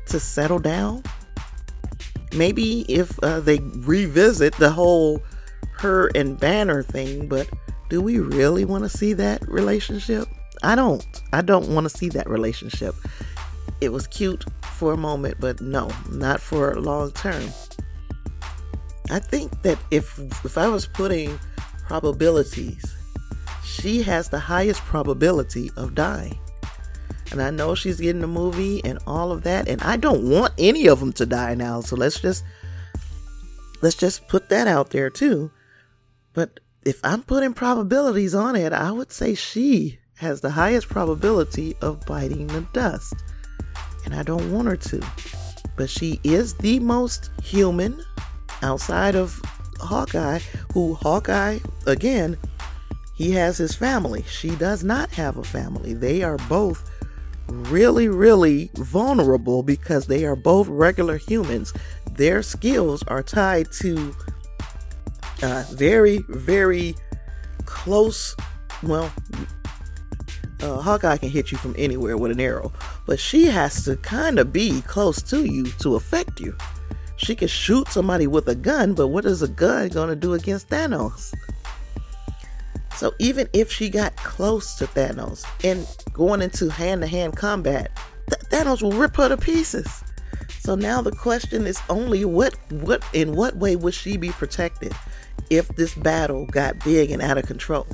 to 0.08 0.20
settle 0.20 0.60
down? 0.60 1.04
Maybe 2.36 2.82
if 2.90 3.18
uh, 3.24 3.40
they 3.40 3.60
revisit 3.60 4.54
the 4.56 4.70
whole 4.70 5.22
her 5.78 6.10
and 6.16 6.40
Banner 6.40 6.84
thing, 6.84 7.28
but 7.28 7.50
do 7.90 8.02
we 8.02 8.20
really 8.20 8.66
want 8.66 8.84
to 8.84 8.90
see 8.90 9.14
that 9.14 9.48
relationship? 9.48 10.28
I 10.64 10.76
don't. 10.76 11.06
I 11.32 11.42
don't 11.42 11.74
want 11.74 11.86
to 11.86 11.90
see 11.90 12.10
that 12.10 12.30
relationship. 12.30 12.96
It 13.82 13.92
was 13.92 14.08
cute 14.08 14.46
for 14.64 14.94
a 14.94 14.98
moment, 14.98 15.38
but 15.40 15.60
no, 15.62 15.90
not 16.10 16.40
for 16.40 16.80
long 16.80 17.12
term. 17.12 17.44
I 19.10 19.20
think 19.20 19.62
that 19.64 19.78
if 19.92 20.18
if 20.46 20.58
I 20.58 20.68
was 20.68 20.88
putting 20.88 21.38
probabilities, 21.88 22.96
she 23.64 24.02
has 24.04 24.30
the 24.30 24.40
highest 24.40 24.82
probability 24.82 25.70
of 25.76 25.96
dying 25.96 26.40
and 27.34 27.42
I 27.42 27.50
know 27.50 27.76
she's 27.76 28.00
getting 28.00 28.24
a 28.24 28.28
movie 28.28 28.84
and 28.84 29.00
all 29.06 29.32
of 29.32 29.44
that, 29.44 29.68
and 29.68 29.82
I 29.82 29.98
don't 29.98 30.30
want 30.30 30.54
any 30.58 30.88
of 30.88 31.00
them 31.00 31.14
to 31.14 31.26
die 31.26 31.56
now. 31.56 31.82
So 31.82 31.96
let's 31.96 32.20
just 32.20 32.44
let's 33.82 33.96
just 33.96 34.28
put 34.28 34.50
that 34.50 34.68
out 34.68 34.92
there 34.92 35.10
too. 35.10 35.52
But 36.34 36.60
if 36.86 37.00
I'm 37.04 37.24
putting 37.24 37.54
probabilities 37.54 38.36
on 38.36 38.56
it, 38.56 38.74
I 38.74 38.92
would 38.92 39.12
say 39.12 39.36
she 39.36 40.00
has 40.16 40.42
the 40.42 40.52
highest 40.52 40.88
probability 40.90 41.76
of 41.82 42.06
biting 42.06 42.48
the 42.48 42.62
dust. 42.74 43.14
And 44.06 44.16
I 44.16 44.24
don't 44.24 44.52
want 44.52 44.68
her 44.68 44.76
to. 44.76 45.02
But 45.76 45.90
she 45.90 46.20
is 46.24 46.54
the 46.56 46.80
most 46.80 47.32
human 47.42 48.04
outside 48.62 49.16
of 49.16 49.42
Hawkeye, 49.80 50.40
who 50.74 50.94
Hawkeye, 50.96 51.60
again, 51.86 52.38
he 53.16 53.32
has 53.32 53.58
his 53.58 53.76
family. 53.76 54.24
She 54.24 54.52
does 54.56 54.84
not 54.84 55.12
have 55.12 55.38
a 55.38 55.44
family. 55.44 55.94
They 55.94 56.24
are 56.24 56.38
both 56.50 56.90
really, 57.54 58.08
really 58.08 58.70
vulnerable 58.76 59.64
because 59.64 60.08
they 60.08 60.26
are 60.26 60.36
both 60.36 60.68
regular 60.68 61.18
humans. 61.18 61.74
Their 62.12 62.42
skills 62.42 63.04
are 63.08 63.24
tied 63.24 63.72
to 63.80 64.16
uh, 65.42 65.64
very, 65.72 66.20
very 66.30 66.96
close. 67.66 68.36
Well, 68.82 69.12
uh, 70.62 70.82
Hawkeye 70.82 71.18
can 71.18 71.30
hit 71.30 71.52
you 71.52 71.58
from 71.58 71.76
anywhere 71.78 72.18
with 72.18 72.32
an 72.32 72.40
arrow, 72.40 72.72
but 73.06 73.20
she 73.20 73.46
has 73.46 73.84
to 73.86 73.98
kind 73.98 74.40
of 74.40 74.54
be 74.54 74.82
close 74.82 75.22
to 75.24 75.44
you 75.44 75.66
to 75.80 75.96
affect 75.96 76.40
you. 76.40 76.56
She 77.18 77.36
can 77.36 77.48
shoot 77.48 77.88
somebody 77.90 78.28
with 78.28 78.48
a 78.48 78.56
gun, 78.56 78.94
but 78.94 79.08
what 79.08 79.26
is 79.26 79.42
a 79.42 79.48
gun 79.48 79.90
going 79.90 80.10
to 80.10 80.16
do 80.16 80.34
against 80.34 80.70
Thanos? 80.70 81.34
So 82.96 83.14
even 83.20 83.50
if 83.54 83.72
she 83.72 83.90
got 83.90 84.16
close 84.18 84.76
to 84.76 84.86
Thanos 84.86 85.46
and 85.64 85.88
going 86.14 86.42
into 86.42 86.70
hand 86.70 87.02
to 87.02 87.08
hand 87.08 87.36
combat, 87.36 87.92
Th- 88.30 88.42
Thanos 88.50 88.82
will 88.82 88.92
rip 88.92 89.16
her 89.18 89.30
to 89.30 89.38
pieces. 89.38 90.04
So 90.60 90.76
now 90.76 91.02
the 91.02 91.12
question 91.12 91.66
is 91.66 91.82
only 91.90 92.24
what 92.24 92.56
what 92.72 93.04
in 93.14 93.36
what 93.36 93.58
way 93.58 93.76
would 93.76 93.94
she 93.94 94.16
be 94.16 94.30
protected 94.30 94.94
if 95.50 95.68
this 95.76 95.94
battle 95.96 96.46
got 96.46 96.82
big 96.84 97.12
and 97.12 97.22
out 97.22 97.38
of 97.38 97.46
control? 97.46 97.86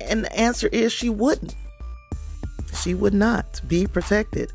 And 0.00 0.24
the 0.24 0.32
answer 0.34 0.68
is 0.68 0.92
she 0.92 1.10
wouldn't. 1.10 1.54
She 2.82 2.94
would 2.94 3.14
not 3.14 3.60
be 3.68 3.86
protected. 3.86 4.50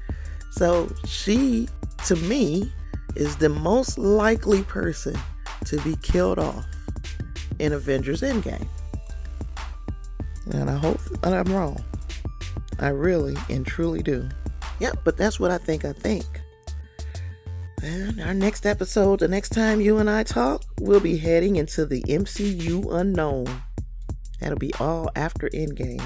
So 0.51 0.91
she 1.05 1.69
to 2.07 2.15
me 2.15 2.71
is 3.15 3.35
the 3.35 3.49
most 3.49 3.97
likely 3.97 4.63
person 4.63 5.15
to 5.65 5.79
be 5.81 5.95
killed 5.97 6.39
off 6.39 6.65
in 7.59 7.73
Avengers 7.73 8.21
Endgame. 8.21 8.67
And 10.51 10.69
I 10.69 10.77
hope 10.77 10.99
that 11.21 11.33
I'm 11.33 11.53
wrong. 11.53 11.83
I 12.79 12.89
really 12.89 13.35
and 13.49 13.65
truly 13.65 14.01
do. 14.01 14.27
Yep, 14.79 14.99
but 15.03 15.17
that's 15.17 15.39
what 15.39 15.51
I 15.51 15.57
think 15.57 15.85
I 15.85 15.93
think. 15.93 16.25
And 17.83 18.21
our 18.21 18.33
next 18.33 18.65
episode, 18.65 19.19
the 19.19 19.27
next 19.27 19.49
time 19.49 19.81
you 19.81 19.97
and 19.97 20.09
I 20.09 20.23
talk, 20.23 20.63
we'll 20.79 20.99
be 20.99 21.17
heading 21.17 21.57
into 21.57 21.85
the 21.85 22.01
MCU 22.03 22.91
unknown. 22.93 23.45
That'll 24.39 24.57
be 24.57 24.73
all 24.79 25.09
after 25.15 25.49
Endgame. 25.49 26.03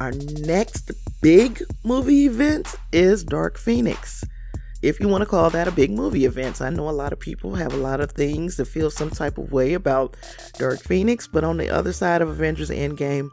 Our 0.00 0.12
next 0.12 0.90
big 1.20 1.62
movie 1.84 2.26
event 2.26 2.74
is 2.92 3.24
Dark 3.24 3.58
Phoenix. 3.58 4.24
If 4.84 5.00
you 5.00 5.08
want 5.08 5.22
to 5.22 5.26
call 5.26 5.48
that 5.48 5.66
a 5.66 5.72
big 5.72 5.90
movie 5.90 6.26
event, 6.26 6.60
I 6.60 6.68
know 6.68 6.90
a 6.90 6.92
lot 6.92 7.14
of 7.14 7.18
people 7.18 7.54
have 7.54 7.72
a 7.72 7.78
lot 7.78 8.02
of 8.02 8.12
things 8.12 8.56
to 8.56 8.66
feel 8.66 8.90
some 8.90 9.08
type 9.08 9.38
of 9.38 9.50
way 9.50 9.72
about 9.72 10.14
Dark 10.58 10.82
Phoenix, 10.82 11.26
but 11.26 11.42
on 11.42 11.56
the 11.56 11.70
other 11.70 11.90
side 11.90 12.20
of 12.20 12.28
Avengers 12.28 12.68
Endgame, 12.68 13.30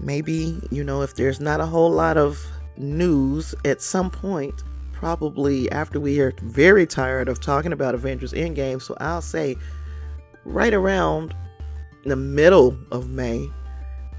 maybe, 0.00 0.60
you 0.72 0.82
know, 0.82 1.02
if 1.02 1.14
there's 1.14 1.38
not 1.38 1.60
a 1.60 1.66
whole 1.66 1.92
lot 1.92 2.16
of 2.16 2.44
news 2.76 3.54
at 3.64 3.80
some 3.80 4.10
point, 4.10 4.64
probably 4.92 5.70
after 5.70 6.00
we 6.00 6.18
are 6.18 6.32
very 6.42 6.86
tired 6.86 7.28
of 7.28 7.40
talking 7.40 7.72
about 7.72 7.94
Avengers 7.94 8.32
Endgame. 8.32 8.82
So 8.82 8.96
I'll 8.98 9.22
say 9.22 9.54
right 10.44 10.74
around 10.74 11.36
the 12.04 12.16
middle 12.16 12.76
of 12.90 13.08
May, 13.08 13.48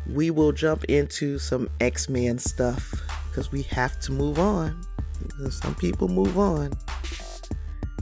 we 0.10 0.32
will 0.32 0.54
jump 0.54 0.86
into 0.86 1.38
some 1.38 1.70
X 1.82 2.08
Men 2.08 2.40
stuff 2.40 2.94
because 3.28 3.52
we 3.52 3.64
have 3.64 4.00
to 4.00 4.14
move 4.14 4.40
on. 4.40 4.86
Some 5.50 5.76
people 5.76 6.08
move 6.08 6.38
on, 6.38 6.72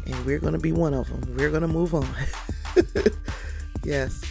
and 0.05 0.25
we're 0.25 0.39
going 0.39 0.53
to 0.53 0.59
be 0.59 0.71
one 0.71 0.93
of 0.93 1.07
them. 1.07 1.35
We're 1.35 1.49
going 1.49 1.61
to 1.61 1.67
move 1.67 1.93
on. 1.93 2.07
yes 3.83 4.21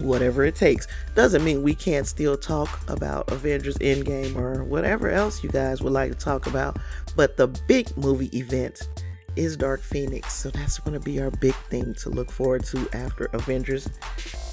whatever 0.00 0.44
it 0.44 0.54
takes. 0.54 0.86
Doesn't 1.14 1.44
mean 1.44 1.62
we 1.62 1.74
can't 1.74 2.06
still 2.06 2.36
talk 2.36 2.80
about 2.88 3.30
Avengers 3.30 3.78
Endgame 3.78 4.36
or 4.36 4.64
whatever 4.64 5.10
else 5.10 5.42
you 5.42 5.50
guys 5.50 5.82
would 5.82 5.92
like 5.92 6.12
to 6.12 6.18
talk 6.18 6.46
about. 6.46 6.78
But 7.14 7.36
the 7.36 7.48
big 7.66 7.96
movie 7.96 8.36
event 8.36 8.88
is 9.36 9.56
Dark 9.56 9.82
Phoenix. 9.82 10.34
So 10.34 10.50
that's 10.50 10.78
going 10.78 10.98
to 10.98 11.04
be 11.04 11.20
our 11.20 11.30
big 11.30 11.54
thing 11.70 11.94
to 11.94 12.10
look 12.10 12.30
forward 12.30 12.64
to 12.66 12.88
after 12.92 13.26
Avengers 13.32 13.88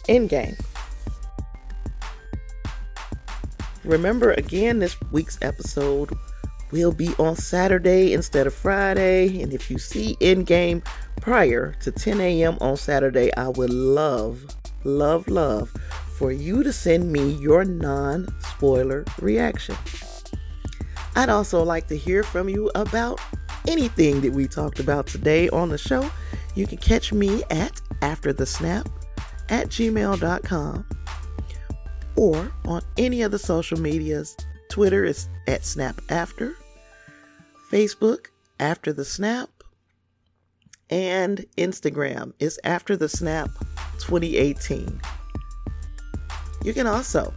Endgame. 0.07 0.59
Remember 3.83 4.31
again, 4.33 4.79
this 4.79 4.95
week's 5.11 5.37
episode 5.41 6.13
will 6.73 6.91
be 6.91 7.13
on 7.19 7.37
Saturday 7.37 8.11
instead 8.11 8.47
of 8.47 8.53
Friday. 8.53 9.41
And 9.41 9.53
if 9.53 9.71
you 9.71 9.77
see 9.77 10.17
Endgame 10.19 10.83
prior 11.21 11.73
to 11.81 11.91
10 11.91 12.19
a.m. 12.19 12.57
on 12.59 12.75
Saturday, 12.75 13.33
I 13.35 13.47
would 13.47 13.69
love 13.69 14.43
love, 14.83 15.27
love 15.27 15.69
for 16.17 16.31
you 16.31 16.63
to 16.63 16.73
send 16.73 17.11
me 17.11 17.31
your 17.33 17.63
non 17.63 18.27
spoiler 18.39 19.05
reaction. 19.21 19.75
I'd 21.15 21.29
also 21.29 21.63
like 21.63 21.87
to 21.87 21.97
hear 21.97 22.23
from 22.23 22.49
you 22.49 22.71
about 22.75 23.19
anything 23.67 24.21
that 24.21 24.33
we 24.33 24.47
talked 24.47 24.79
about 24.79 25.07
today 25.07 25.49
on 25.49 25.69
the 25.69 25.77
show. 25.77 26.09
You 26.55 26.67
can 26.67 26.77
catch 26.77 27.13
me 27.13 27.43
at 27.49 27.79
after 28.01 28.33
the 28.33 28.45
snap 28.45 28.89
at 29.49 29.67
gmail.com 29.67 30.85
or 32.15 32.51
on 32.65 32.81
any 32.97 33.21
of 33.21 33.31
the 33.31 33.39
social 33.39 33.79
medias. 33.79 34.35
Twitter 34.69 35.03
is 35.03 35.27
at 35.47 35.63
snap 35.63 36.01
after, 36.09 36.55
Facebook 37.73 38.27
after 38.59 38.93
the 38.93 39.03
snap, 39.03 39.49
and 40.91 41.43
Instagram 41.57 42.31
is 42.37 42.59
after 42.63 42.95
the 42.95 43.09
snap 43.09 43.49
2018. 43.97 45.01
You 46.63 46.73
can 46.75 46.85
also 46.85 47.33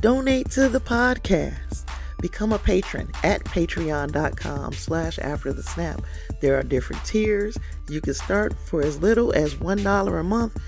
donate 0.00 0.50
to 0.52 0.70
the 0.70 0.80
podcast. 0.80 1.86
Become 2.22 2.54
a 2.54 2.58
patron 2.58 3.10
at 3.24 3.44
patreon.com 3.44 4.72
slash 4.72 5.18
after 5.18 5.52
the 5.52 5.62
snap. 5.62 6.00
There 6.40 6.58
are 6.58 6.62
different 6.62 7.04
tiers. 7.04 7.58
You 7.90 8.00
can 8.00 8.14
start 8.14 8.54
for 8.64 8.80
as 8.80 9.02
little 9.02 9.34
as 9.34 9.56
$1 9.56 10.20
a 10.20 10.22
month. 10.22 10.58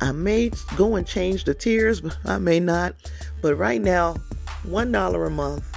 I 0.00 0.12
may 0.12 0.52
go 0.76 0.94
and 0.94 1.04
change 1.04 1.42
the 1.42 1.54
tiers, 1.54 2.00
but 2.02 2.16
I 2.24 2.38
may 2.38 2.60
not. 2.60 2.94
But 3.40 3.56
right 3.56 3.82
now, 3.82 4.14
$1 4.68 5.26
a 5.26 5.30
month, 5.30 5.71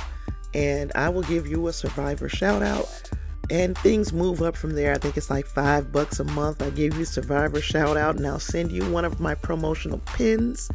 and 0.56 0.91
I 0.96 1.10
will 1.10 1.24
give 1.24 1.46
you 1.46 1.68
a 1.68 1.74
survivor 1.74 2.30
shout 2.30 2.63
out 2.63 3.12
and 3.50 3.78
things 3.78 4.13
move 4.13 4.41
up 4.41 4.56
from 4.56 4.74
there. 4.74 4.94
I 4.94 4.98
think 4.98 5.18
it's 5.18 5.30
like 5.30 5.46
five 5.46 5.91
bucks 5.91 6.20
a 6.20 6.24
month. 6.24 6.62
I 6.62 6.70
give 6.72 6.98
you 6.98 7.06
Survivor 7.06 7.62
shout 7.62 7.98
out, 7.98 8.15
and 8.15 8.26
I'll 8.26 8.39
send 8.39 8.72
you 8.72 8.84
one 8.89 9.06
of 9.06 9.20
my 9.20 9.36
promotional 9.36 10.00
pins, 10.00 10.72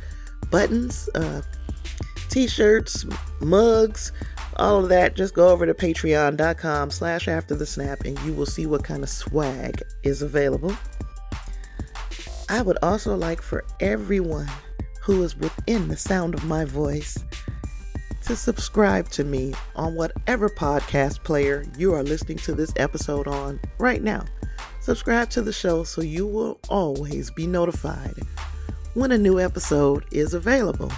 buttons, 0.50 1.08
uh, 1.14 1.42
t-shirts, 2.28 3.06
mugs, 3.40 4.12
all 4.56 4.82
of 4.82 4.88
that. 4.90 5.16
Just 5.16 5.34
go 5.34 5.48
over 5.48 5.66
to 5.66 5.74
patreon.com 5.74 6.90
slash 6.90 7.26
after 7.26 7.54
the 7.54 7.66
snap 7.66 8.02
and 8.04 8.18
you 8.20 8.32
will 8.32 8.46
see 8.46 8.66
what 8.66 8.84
kind 8.84 9.02
of 9.02 9.08
swag 9.08 9.82
is 10.04 10.22
available. 10.22 10.76
I 12.48 12.62
would 12.62 12.78
also 12.82 13.16
like 13.16 13.42
for 13.42 13.64
everyone 13.80 14.48
who 15.02 15.22
is 15.24 15.36
within 15.36 15.88
the 15.88 15.96
sound 15.96 16.34
of 16.34 16.44
my 16.44 16.64
voice 16.64 17.18
to 18.30 18.36
subscribe 18.36 19.08
to 19.08 19.24
me 19.24 19.52
on 19.74 19.96
whatever 19.96 20.48
podcast 20.48 21.20
player 21.24 21.64
you 21.76 21.92
are 21.92 22.04
listening 22.04 22.38
to 22.38 22.54
this 22.54 22.72
episode 22.76 23.26
on 23.26 23.58
right 23.78 24.04
now. 24.04 24.24
Subscribe 24.80 25.28
to 25.30 25.42
the 25.42 25.52
show 25.52 25.82
so 25.82 26.00
you 26.00 26.24
will 26.24 26.60
always 26.68 27.28
be 27.32 27.44
notified 27.44 28.14
when 28.94 29.10
a 29.10 29.18
new 29.18 29.40
episode 29.40 30.04
is 30.12 30.32
available. 30.32 30.92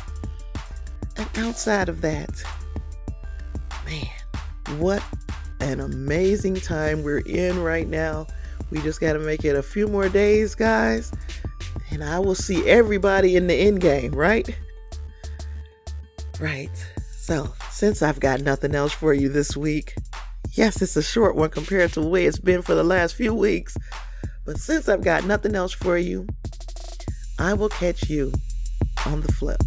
And 1.16 1.26
outside 1.38 1.88
of 1.88 2.02
that, 2.02 2.42
man, 3.86 4.78
what 4.78 5.02
an 5.60 5.80
amazing 5.80 6.56
time 6.56 7.02
we're 7.02 7.20
in 7.20 7.62
right 7.62 7.88
now. 7.88 8.26
We 8.70 8.82
just 8.82 9.00
got 9.00 9.14
to 9.14 9.18
make 9.18 9.46
it 9.46 9.56
a 9.56 9.62
few 9.62 9.88
more 9.88 10.10
days, 10.10 10.54
guys, 10.54 11.10
and 11.90 12.04
I 12.04 12.18
will 12.18 12.34
see 12.34 12.68
everybody 12.68 13.36
in 13.36 13.46
the 13.46 13.54
end 13.54 13.80
game, 13.80 14.12
right? 14.12 14.54
Right. 16.38 16.68
So, 17.22 17.54
since 17.70 18.02
I've 18.02 18.18
got 18.18 18.40
nothing 18.40 18.74
else 18.74 18.92
for 18.92 19.14
you 19.14 19.28
this 19.28 19.56
week, 19.56 19.94
yes, 20.54 20.82
it's 20.82 20.96
a 20.96 21.02
short 21.04 21.36
one 21.36 21.50
compared 21.50 21.92
to 21.92 22.00
the 22.00 22.08
way 22.08 22.26
it's 22.26 22.40
been 22.40 22.62
for 22.62 22.74
the 22.74 22.82
last 22.82 23.14
few 23.14 23.32
weeks, 23.32 23.76
but 24.44 24.58
since 24.58 24.88
I've 24.88 25.04
got 25.04 25.24
nothing 25.24 25.54
else 25.54 25.70
for 25.70 25.96
you, 25.96 26.26
I 27.38 27.54
will 27.54 27.68
catch 27.68 28.10
you 28.10 28.32
on 29.06 29.20
the 29.20 29.30
flip. 29.30 29.62